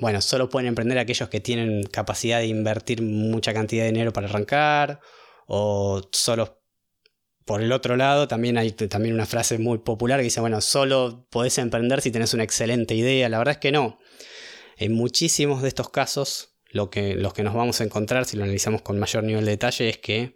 bueno, 0.00 0.20
solo 0.20 0.48
pueden 0.48 0.68
emprender 0.68 0.98
aquellos 0.98 1.28
que 1.28 1.40
tienen 1.40 1.84
capacidad 1.84 2.40
de 2.40 2.46
invertir 2.46 3.02
mucha 3.02 3.54
cantidad 3.54 3.84
de 3.84 3.92
dinero 3.92 4.12
para 4.12 4.28
arrancar, 4.28 5.00
o 5.46 6.02
solo 6.10 6.62
por 7.46 7.62
el 7.62 7.72
otro 7.72 7.96
lado, 7.96 8.28
también 8.28 8.58
hay 8.58 8.72
también 8.72 9.14
una 9.14 9.24
frase 9.24 9.58
muy 9.58 9.78
popular 9.78 10.18
que 10.18 10.24
dice, 10.24 10.40
bueno, 10.40 10.60
solo 10.60 11.26
podés 11.30 11.56
emprender 11.58 12.02
si 12.02 12.10
tenés 12.10 12.34
una 12.34 12.42
excelente 12.42 12.94
idea. 12.94 13.28
La 13.28 13.38
verdad 13.38 13.52
es 13.52 13.58
que 13.58 13.72
no. 13.72 13.98
En 14.76 14.92
muchísimos 14.92 15.62
de 15.62 15.68
estos 15.68 15.88
casos, 15.88 16.58
lo 16.70 16.90
que, 16.90 17.14
los 17.14 17.32
que 17.32 17.42
nos 17.42 17.54
vamos 17.54 17.80
a 17.80 17.84
encontrar, 17.84 18.26
si 18.26 18.36
lo 18.36 18.42
analizamos 18.44 18.82
con 18.82 18.98
mayor 18.98 19.24
nivel 19.24 19.44
de 19.44 19.52
detalle, 19.52 19.88
es 19.88 19.98
que 19.98 20.34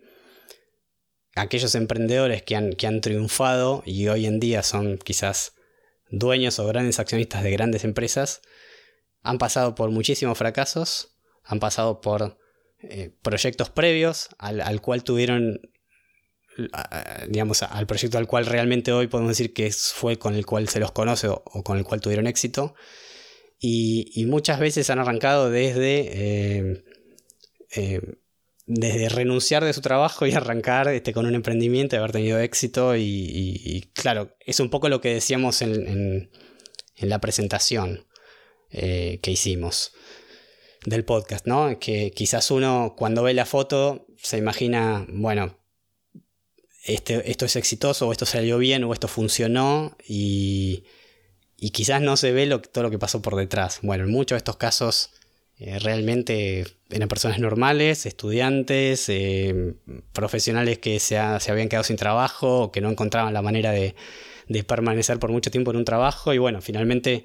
aquellos 1.34 1.74
emprendedores 1.74 2.42
que 2.42 2.56
han, 2.56 2.72
que 2.72 2.86
han 2.86 3.00
triunfado 3.00 3.82
y 3.84 4.08
hoy 4.08 4.26
en 4.26 4.40
día 4.40 4.62
son 4.62 4.96
quizás 4.96 5.54
dueños 6.10 6.58
o 6.58 6.66
grandes 6.66 6.98
accionistas 6.98 7.42
de 7.42 7.50
grandes 7.50 7.84
empresas, 7.84 8.40
han 9.22 9.38
pasado 9.38 9.74
por 9.74 9.90
muchísimos 9.90 10.38
fracasos, 10.38 11.18
han 11.42 11.60
pasado 11.60 12.00
por 12.00 12.38
eh, 12.82 13.14
proyectos 13.22 13.68
previos 13.68 14.28
al, 14.38 14.80
cual 14.80 15.04
tuvieron, 15.04 15.60
digamos, 17.28 17.62
al 17.62 17.86
proyecto 17.86 18.18
al 18.18 18.26
cual 18.26 18.46
realmente 18.46 18.92
hoy 18.92 19.06
podemos 19.06 19.30
decir 19.30 19.52
que 19.52 19.70
fue 19.72 20.18
con 20.18 20.34
el 20.34 20.46
cual 20.46 20.68
se 20.68 20.80
los 20.80 20.92
conoce 20.92 21.28
o, 21.28 21.42
con 21.64 21.78
el 21.78 21.84
cual 21.84 22.00
tuvieron 22.00 22.26
éxito. 22.26 22.74
Y, 23.58 24.24
muchas 24.26 24.58
veces 24.58 24.90
han 24.90 24.98
arrancado 24.98 25.50
desde, 25.50 26.08
eh, 26.12 26.84
eh, 27.76 28.00
desde 28.66 29.08
renunciar 29.10 29.64
de 29.64 29.72
su 29.72 29.82
trabajo 29.82 30.26
y 30.26 30.32
arrancar 30.32 30.88
este, 30.88 31.12
con 31.12 31.26
un 31.26 31.34
emprendimiento 31.34 31.94
y 31.94 31.98
haber 31.98 32.12
tenido 32.12 32.38
éxito. 32.38 32.96
Y, 32.96 33.90
claro, 33.94 34.34
es 34.40 34.60
un 34.60 34.70
poco 34.70 34.88
lo 34.88 35.00
que 35.00 35.14
decíamos 35.14 35.62
en 35.62 36.30
la 36.96 37.20
presentación. 37.20 38.06
Eh, 38.72 39.18
que 39.20 39.32
hicimos 39.32 39.92
del 40.86 41.04
podcast, 41.04 41.44
¿no? 41.44 41.80
Que 41.80 42.12
quizás 42.12 42.52
uno 42.52 42.94
cuando 42.96 43.24
ve 43.24 43.34
la 43.34 43.44
foto 43.44 44.06
se 44.16 44.38
imagina, 44.38 45.06
bueno, 45.08 45.58
este, 46.84 47.30
esto 47.30 47.44
es 47.44 47.56
exitoso, 47.56 48.08
o 48.08 48.12
esto 48.12 48.26
salió 48.26 48.58
bien, 48.58 48.84
o 48.84 48.92
esto 48.92 49.08
funcionó, 49.08 49.96
y, 50.06 50.84
quizás 51.72 52.00
no 52.00 52.16
se 52.16 52.32
ve 52.32 52.46
todo 52.72 52.84
lo 52.84 52.90
que 52.90 52.98
pasó 52.98 53.20
por 53.22 53.36
detrás. 53.36 53.80
Bueno, 53.82 54.04
en 54.04 54.10
muchos 54.10 54.36
de 54.36 54.38
estos 54.38 54.56
casos 54.56 55.10
eh, 55.58 55.78
realmente 55.78 56.66
eran 56.88 57.08
personas 57.08 57.38
normales, 57.38 58.06
estudiantes, 58.06 59.08
eh, 59.08 59.74
profesionales 60.12 60.78
que 60.78 60.98
se, 61.00 61.18
habían 61.18 61.68
quedado 61.68 61.84
sin 61.84 61.96
trabajo, 61.96 62.62
o 62.62 62.72
que 62.72 62.80
no 62.80 62.90
encontraban 62.90 63.34
la 63.34 63.42
manera 63.42 63.72
de, 63.72 63.94
de 64.48 64.64
permanecer 64.64 65.18
por 65.18 65.30
mucho 65.30 65.50
tiempo 65.50 65.70
en 65.70 65.76
un 65.78 65.84
trabajo, 65.84 66.32
y 66.32 66.38
bueno, 66.38 66.62
finalmente 66.62 67.24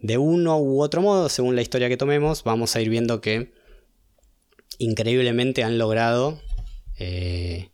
de 0.00 0.18
uno 0.18 0.58
u 0.58 0.82
otro 0.82 1.02
modo, 1.02 1.28
según 1.28 1.56
la 1.56 1.62
historia 1.62 1.88
que 1.88 1.96
tomemos, 1.96 2.44
vamos 2.44 2.76
a 2.76 2.80
ir 2.80 2.90
viendo 2.90 3.20
que 3.20 3.52
increíblemente 4.78 5.64
han 5.64 5.78
logrado 5.78 6.40
eh, 6.98 7.70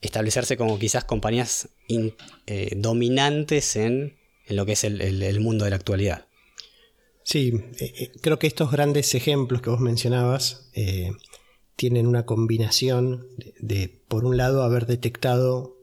establecerse 0.00 0.56
como 0.56 0.78
quizás 0.78 1.04
compañías 1.04 1.70
eh, 2.46 2.72
dominantes 2.76 3.76
en, 3.76 4.16
lo 4.48 4.64
que 4.64 4.72
es 4.72 4.84
el, 4.84 5.40
mundo 5.40 5.64
de 5.64 5.70
la 5.70 5.76
actualidad. 5.76 6.26
Sí, 7.22 7.52
eh, 7.78 8.12
creo 8.20 8.38
que 8.38 8.46
estos 8.46 8.70
grandes 8.70 9.14
ejemplos 9.14 9.60
que 9.60 9.70
vos 9.70 9.80
mencionabas 9.80 10.70
tienen 11.76 12.06
una 12.06 12.24
combinación 12.24 13.26
de, 13.60 13.88
por 14.08 14.24
un 14.24 14.36
lado, 14.36 14.62
haber 14.62 14.86
detectado 14.86 15.76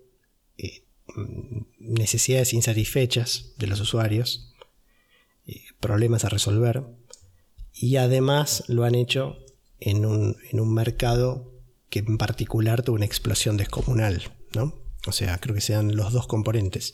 necesidades 1.78 2.54
insatisfechas 2.54 3.54
de 3.58 3.68
los 3.68 3.80
usuarios, 3.80 4.54
problemas 5.80 6.26
a 6.26 6.30
resolver 6.30 6.84
y 7.76 7.98
además 7.98 8.64
lo 8.68 8.86
han 8.86 8.96
hecho 8.96 9.38
en 9.80 10.06
un, 10.06 10.74
mercado 10.74 11.52
que 11.90 12.00
en 12.00 12.18
particular 12.18 12.84
tuvo 12.84 12.96
una 12.96 13.06
explosión 13.06 13.58
descomunal, 13.58 14.24
¿no? 14.54 14.74
O 15.08 15.12
sea, 15.12 15.38
creo 15.38 15.56
que 15.56 15.62
sean 15.62 15.96
los 15.96 16.14
dos 16.14 16.28
componentes. 16.28 16.94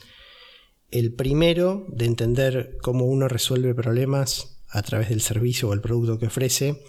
El 0.89 1.13
primero, 1.13 1.85
de 1.89 2.05
entender 2.05 2.77
cómo 2.81 3.05
uno 3.05 3.27
resuelve 3.27 3.73
problemas 3.73 4.57
a 4.67 4.81
través 4.81 5.09
del 5.09 5.21
servicio 5.21 5.69
o 5.69 5.73
el 5.73 5.81
producto 5.81 6.19
que 6.19 6.27
ofrece, 6.27 6.83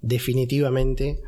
definitivamente 0.00 1.22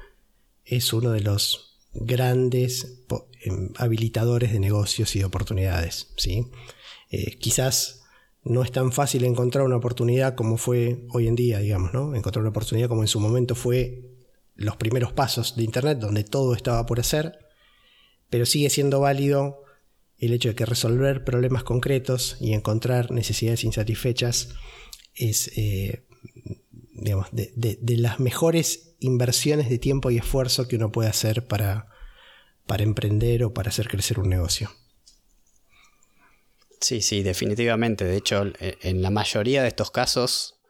es 0.64 0.92
uno 0.92 1.10
de 1.12 1.20
los 1.20 1.78
grandes 1.92 3.04
em, 3.42 3.70
habilitadores 3.76 4.52
de 4.52 4.60
negocios 4.60 5.14
y 5.14 5.20
de 5.20 5.24
oportunidades. 5.24 6.08
¿sí? 6.16 6.46
Eh, 7.10 7.36
quizás 7.38 8.02
no 8.44 8.62
es 8.62 8.72
tan 8.72 8.90
fácil 8.92 9.24
encontrar 9.24 9.64
una 9.64 9.76
oportunidad 9.76 10.34
como 10.34 10.56
fue 10.56 11.04
hoy 11.10 11.28
en 11.28 11.36
día, 11.36 11.58
digamos, 11.58 11.92
¿no? 11.92 12.14
Encontrar 12.14 12.40
una 12.40 12.50
oportunidad 12.50 12.88
como 12.88 13.02
en 13.02 13.08
su 13.08 13.20
momento 13.20 13.54
fue 13.54 14.11
los 14.54 14.76
primeros 14.76 15.12
pasos 15.12 15.56
de 15.56 15.64
Internet, 15.64 15.98
donde 15.98 16.24
todo 16.24 16.54
estaba 16.54 16.84
por 16.86 17.00
hacer, 17.00 17.38
pero 18.30 18.46
sigue 18.46 18.70
siendo 18.70 19.00
válido 19.00 19.62
el 20.18 20.32
hecho 20.32 20.50
de 20.50 20.54
que 20.54 20.66
resolver 20.66 21.24
problemas 21.24 21.64
concretos 21.64 22.36
y 22.40 22.52
encontrar 22.52 23.10
necesidades 23.10 23.64
insatisfechas 23.64 24.50
es, 25.14 25.50
eh, 25.56 26.06
digamos, 26.92 27.26
de, 27.32 27.52
de, 27.56 27.96
las 27.96 28.20
mejores 28.20 28.94
inversiones 29.00 29.68
de 29.68 29.78
tiempo 29.78 30.10
y 30.10 30.18
esfuerzo 30.18 30.68
que 30.68 30.76
uno 30.76 30.92
puede 30.92 31.08
hacer 31.08 31.46
para, 31.46 31.88
para 32.66 32.84
emprender 32.84 33.42
o 33.44 33.52
para 33.52 33.70
hacer 33.70 33.88
crecer 33.88 34.20
un 34.20 34.28
negocio. 34.28 34.70
Sí, 36.80 37.00
sí, 37.00 37.22
definitivamente. 37.22 38.04
De 38.04 38.16
hecho, 38.16 38.44
en 38.60 39.02
la 39.02 39.10
mayoría 39.10 39.62
de 39.62 39.68
estos 39.68 39.90
casos 39.90 40.61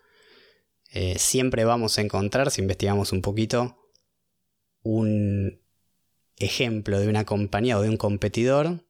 eh, 0.94 1.18
siempre 1.18 1.64
vamos 1.64 1.96
a 1.96 2.02
encontrar, 2.02 2.50
si 2.50 2.60
investigamos 2.60 3.12
un 3.12 3.22
poquito, 3.22 3.78
un 4.82 5.62
ejemplo 6.36 7.00
de 7.00 7.08
una 7.08 7.24
compañía 7.24 7.78
o 7.78 7.82
de 7.82 7.88
un 7.88 7.96
competidor 7.96 8.84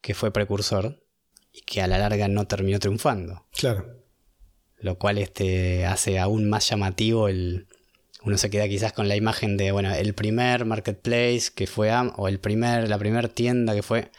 que 0.00 0.14
fue 0.14 0.32
precursor 0.32 1.04
y 1.52 1.60
que 1.62 1.82
a 1.82 1.86
la 1.86 1.98
larga 1.98 2.28
no 2.28 2.46
terminó 2.46 2.78
triunfando. 2.78 3.46
Claro. 3.52 4.02
Lo 4.78 4.98
cual 4.98 5.18
este, 5.18 5.84
hace 5.84 6.18
aún 6.18 6.48
más 6.48 6.68
llamativo 6.68 7.28
el... 7.28 7.68
Uno 8.24 8.38
se 8.38 8.50
queda 8.50 8.68
quizás 8.68 8.92
con 8.92 9.08
la 9.08 9.16
imagen 9.16 9.56
de, 9.56 9.72
bueno, 9.72 9.92
el 9.92 10.14
primer 10.14 10.64
marketplace 10.64 11.50
que 11.54 11.66
fue, 11.66 11.92
o 12.16 12.28
el 12.28 12.38
primer, 12.38 12.88
la 12.88 12.96
primera 12.96 13.28
tienda 13.28 13.74
que 13.74 13.82
fue, 13.82 14.10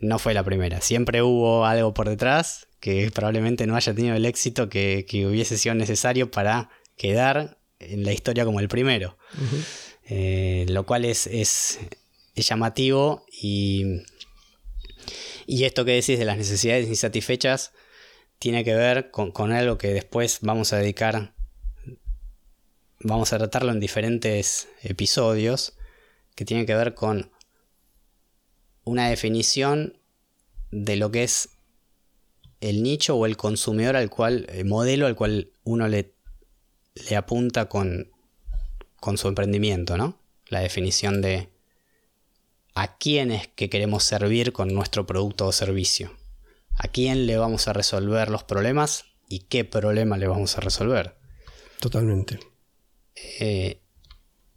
no 0.00 0.18
fue 0.18 0.34
la 0.34 0.44
primera. 0.44 0.80
Siempre 0.80 1.22
hubo 1.22 1.64
algo 1.64 1.92
por 1.92 2.08
detrás 2.08 2.68
que 2.80 3.10
probablemente 3.12 3.66
no 3.66 3.76
haya 3.76 3.94
tenido 3.94 4.16
el 4.16 4.26
éxito 4.26 4.68
que, 4.68 5.04
hubiese 5.28 5.58
sido 5.58 5.74
necesario 5.74 6.30
para 6.30 6.70
quedar 6.96 7.58
en 7.78 8.04
la 8.04 8.12
historia 8.12 8.44
como 8.44 8.60
el 8.60 8.68
primero. 8.68 9.16
Eh, 10.06 10.66
lo 10.68 10.84
cual 10.86 11.04
es, 11.04 11.26
es, 11.26 11.78
llamativo 12.34 13.26
y, 13.30 13.84
y 15.46 15.64
esto 15.64 15.84
que 15.84 15.92
decís 15.92 16.18
de 16.18 16.24
las 16.24 16.38
necesidades 16.38 16.88
insatisfechas 16.88 17.72
tiene 18.40 18.64
que 18.64 18.74
ver 18.74 19.10
con, 19.10 19.52
algo 19.52 19.76
que 19.76 19.92
después 19.92 20.38
vamos 20.40 20.72
a 20.72 20.78
dedicar, 20.78 21.34
vamos 22.98 23.34
a 23.34 23.38
tratarlo 23.38 23.70
en 23.70 23.80
diferentes 23.80 24.68
episodios, 24.82 25.76
que 26.34 26.46
tiene 26.46 26.64
que 26.64 26.74
ver 26.74 26.94
con 26.94 27.30
una 28.82 29.10
definición 29.10 30.00
de 30.70 30.96
lo 30.96 31.10
que 31.10 31.22
es 31.22 31.50
el 32.60 32.82
nicho 32.82 33.16
o 33.16 33.26
el 33.26 33.36
consumidor 33.36 33.96
al 33.96 34.10
cual, 34.10 34.46
el 34.50 34.64
modelo 34.64 35.06
al 35.06 35.16
cual 35.16 35.52
uno 35.64 35.88
le, 35.88 36.14
le 37.08 37.16
apunta 37.16 37.68
con, 37.68 38.10
con 38.96 39.18
su 39.18 39.28
emprendimiento, 39.28 39.96
¿no? 39.96 40.18
La 40.48 40.60
definición 40.60 41.22
de 41.22 41.48
a 42.74 42.96
quién 42.98 43.30
es 43.30 43.48
que 43.48 43.68
queremos 43.68 44.04
servir 44.04 44.52
con 44.52 44.72
nuestro 44.72 45.06
producto 45.06 45.46
o 45.46 45.52
servicio. 45.52 46.12
A 46.76 46.88
quién 46.88 47.26
le 47.26 47.36
vamos 47.36 47.68
a 47.68 47.72
resolver 47.72 48.30
los 48.30 48.44
problemas 48.44 49.04
y 49.28 49.40
qué 49.40 49.64
problema 49.64 50.16
le 50.16 50.28
vamos 50.28 50.56
a 50.56 50.60
resolver. 50.60 51.16
Totalmente. 51.80 52.38
Eh, 53.38 53.80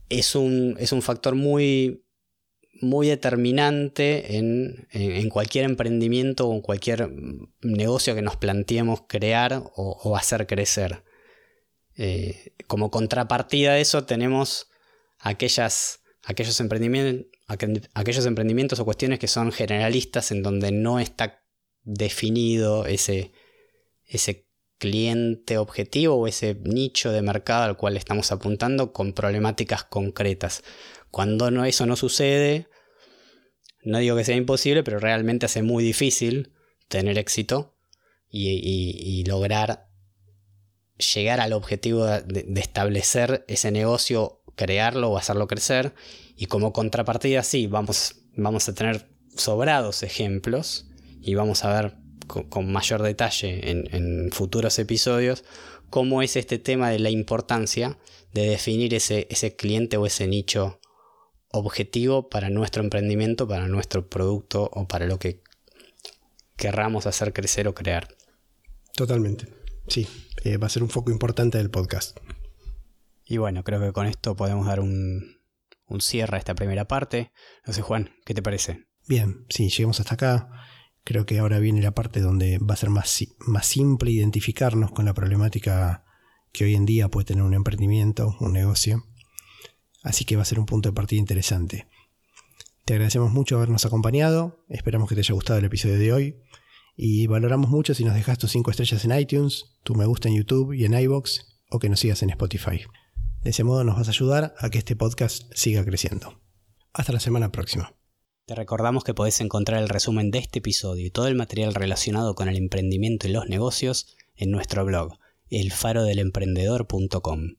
es, 0.10 0.36
un, 0.36 0.76
es, 0.80 0.92
un, 0.92 1.02
factor 1.02 1.36
muy, 1.36 2.06
muy 2.84 3.08
determinante 3.08 4.38
en, 4.38 5.30
cualquier 5.30 5.66
emprendimiento 5.66 6.48
o 6.48 6.54
en 6.54 6.62
cualquier 6.62 7.10
negocio 7.62 8.16
que 8.16 8.22
nos 8.22 8.38
planteemos 8.38 9.04
crear 9.08 9.64
o, 9.76 10.16
hacer 10.16 10.46
crecer. 10.48 11.04
Eh, 11.96 12.54
como 12.68 12.92
contrapartida 12.92 13.74
de 13.74 13.82
eso 13.82 14.04
tenemos 14.06 14.68
aquellas, 15.20 16.02
aquellos 16.24 16.60
emprendimientos 16.60 17.28
aquellos 17.94 18.26
emprendimientos 18.26 18.80
o 18.80 18.86
cuestiones 18.86 19.20
que 19.20 19.28
son 19.28 19.52
generalistas 19.52 20.32
en 20.32 20.44
donde 20.44 20.72
no 20.72 21.00
está 21.00 21.44
definido 21.84 22.86
ese, 22.86 23.32
ese 24.06 24.48
cliente 24.78 25.58
objetivo 25.58 26.16
o 26.16 26.28
ese 26.28 26.56
nicho 26.56 27.12
de 27.12 27.22
mercado 27.22 27.64
al 27.64 27.78
cual 27.78 27.98
estamos 27.98 28.32
apuntando 28.32 28.94
con 28.94 29.14
problemáticas 29.14 29.84
concretas. 29.84 30.64
Cuando 31.12 31.48
eso 31.66 31.86
no 31.86 31.96
sucede, 31.96 32.68
no 33.84 34.00
digo 34.00 34.16
que 34.16 34.24
sea 34.24 34.36
imposible, 34.36 34.84
pero 34.84 35.00
realmente 35.00 35.46
hace 35.46 35.62
muy 35.62 35.84
difícil 35.84 36.54
tener 36.88 37.18
éxito 37.18 37.76
y, 38.30 39.24
lograr 39.28 39.88
llegar 41.14 41.40
al 41.40 41.54
objetivo 41.54 42.06
de, 42.06 42.46
establecer 42.56 43.46
ese 43.48 43.72
negocio, 43.72 44.42
crearlo 44.56 45.12
o 45.12 45.18
hacerlo 45.18 45.48
crecer. 45.48 45.94
Y 46.36 46.48
como 46.48 46.74
contrapartida, 46.74 47.44
sí, 47.44 47.68
vamos, 47.68 48.16
a 48.68 48.74
tener 48.74 49.10
sobrados 49.36 50.04
ejemplos 50.04 50.88
y 51.22 51.36
vamos 51.36 51.64
a 51.64 51.82
ver 51.82 51.96
con, 52.28 52.72
mayor 52.72 53.02
detalle 53.02 53.70
en, 53.70 54.32
futuros 54.32 54.80
episodios 54.80 55.44
cómo 55.90 56.24
es 56.24 56.36
este 56.36 56.58
tema 56.58 56.90
de 56.90 56.98
la 56.98 57.12
importancia 57.12 58.00
de 58.34 58.48
definir 58.48 58.96
ese 58.96 59.56
cliente 59.56 59.98
o 59.98 60.08
ese 60.08 60.28
nicho 60.28 60.80
objetivo 61.54 62.30
para 62.30 62.50
nuestro 62.50 62.84
emprendimiento, 62.84 63.48
para 63.48 63.68
nuestro 63.68 64.10
producto 64.10 64.70
o 64.74 64.88
para 64.88 65.06
lo 65.06 65.20
que 65.20 65.44
querramos 66.58 67.06
hacer 67.06 67.32
crecer 67.32 67.68
o 67.68 67.74
crear. 67.74 68.08
Totalmente, 68.96 69.48
sí, 69.88 70.08
eh, 70.44 70.58
va 70.58 70.68
a 70.68 70.70
ser 70.70 70.84
un 70.84 70.90
foco 70.90 71.12
importante 71.12 71.58
del 71.58 71.70
podcast. 71.70 72.18
Y 73.26 73.38
bueno, 73.38 73.64
creo 73.64 73.80
que 73.80 73.94
con 73.94 74.08
esto 74.08 74.36
podemos 74.36 74.66
dar 74.66 74.80
un, 74.80 75.38
un 75.88 76.02
cierre 76.02 76.36
a 76.36 76.40
esta 76.40 76.56
primera 76.56 76.88
parte. 76.88 77.32
No 77.66 77.74
sé, 77.74 77.82
Juan, 77.82 78.10
¿qué 78.26 78.34
te 78.34 78.42
parece? 78.42 78.88
Bien, 79.08 79.46
sí, 79.50 79.70
llegamos 79.70 80.00
hasta 80.00 80.16
acá. 80.16 80.50
Creo 81.04 81.26
que 81.26 81.40
ahora 81.40 81.60
viene 81.60 81.82
la 81.82 81.94
parte 81.94 82.20
donde 82.20 82.58
va 82.58 82.74
a 82.74 82.78
ser 82.78 82.90
más, 82.90 83.24
más 83.40 83.66
simple 83.66 84.12
identificarnos 84.12 84.92
con 84.92 85.06
la 85.06 85.14
problemática 85.14 86.06
que 86.52 86.66
hoy 86.66 86.76
en 86.76 86.86
día 86.86 87.10
puede 87.10 87.26
tener 87.26 87.44
un 87.44 87.54
emprendimiento, 87.54 88.36
un 88.40 88.54
negocio. 88.54 89.04
Así 90.04 90.26
que 90.26 90.36
va 90.36 90.44
a 90.44 90.46
ser 90.46 90.60
un 90.60 90.66
punto 90.66 90.90
de 90.90 90.94
partida 90.94 91.20
interesante. 91.20 91.88
Te 92.86 92.94
agradecemos 92.94 93.32
mucho 93.32 93.56
habernos 93.56 93.86
acompañado, 93.86 94.66
esperamos 94.70 95.08
que 95.08 95.16
te 95.16 95.22
haya 95.22 95.34
gustado 95.34 95.58
el 95.58 95.66
episodio 95.66 95.98
de 95.98 96.12
hoy 96.12 96.36
y 96.96 97.26
valoramos 97.28 97.70
mucho 97.70 97.94
si 97.94 98.04
nos 98.04 98.14
dejas 98.14 98.38
tus 98.38 98.52
5 98.52 98.72
estrellas 98.72 99.06
en 99.06 99.18
iTunes, 99.18 99.78
tu 99.84 99.96
me 99.96 100.06
gusta 100.06 100.28
en 100.28 100.36
YouTube 100.36 100.74
y 100.74 100.84
en 100.84 100.94
iBox 100.94 101.62
o 101.72 101.80
que 101.80 101.90
nos 101.90 102.02
sigas 102.02 102.22
en 102.22 102.32
Spotify. 102.32 102.82
De 103.42 103.52
ese 103.52 103.64
modo 103.64 103.86
nos 103.86 103.96
vas 103.96 104.10
a 104.10 104.12
ayudar 104.12 104.54
a 104.60 104.70
que 104.70 104.78
este 104.78 104.98
podcast 104.98 105.50
siga 105.56 105.86
creciendo. 105.86 106.42
Hasta 106.92 107.14
la 107.14 107.22
semana 107.22 107.52
próxima. 107.52 107.96
Te 108.46 108.56
recordamos 108.56 109.06
que 109.06 109.14
podés 109.14 109.40
encontrar 109.40 109.82
el 109.82 109.88
resumen 109.88 110.30
de 110.30 110.40
este 110.40 110.60
episodio 110.60 111.08
y 111.08 111.12
todo 111.12 111.28
el 111.28 111.36
material 111.36 111.74
relacionado 111.74 112.36
con 112.36 112.50
el 112.50 112.58
emprendimiento 112.58 113.30
y 113.30 113.32
los 113.32 113.48
negocios 113.48 114.18
en 114.36 114.52
nuestro 114.52 114.84
blog, 114.84 115.18
elfarodelemprendedor.com. 115.50 117.56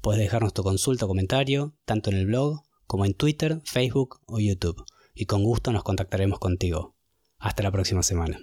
Puedes 0.00 0.20
dejarnos 0.20 0.54
tu 0.54 0.62
consulta 0.62 1.04
o 1.04 1.08
comentario 1.08 1.74
tanto 1.84 2.10
en 2.10 2.16
el 2.16 2.26
blog 2.26 2.62
como 2.86 3.04
en 3.04 3.14
Twitter, 3.14 3.60
Facebook 3.64 4.20
o 4.26 4.38
YouTube, 4.38 4.84
y 5.14 5.26
con 5.26 5.42
gusto 5.42 5.72
nos 5.72 5.82
contactaremos 5.82 6.38
contigo. 6.38 6.94
Hasta 7.38 7.62
la 7.62 7.72
próxima 7.72 8.02
semana. 8.02 8.38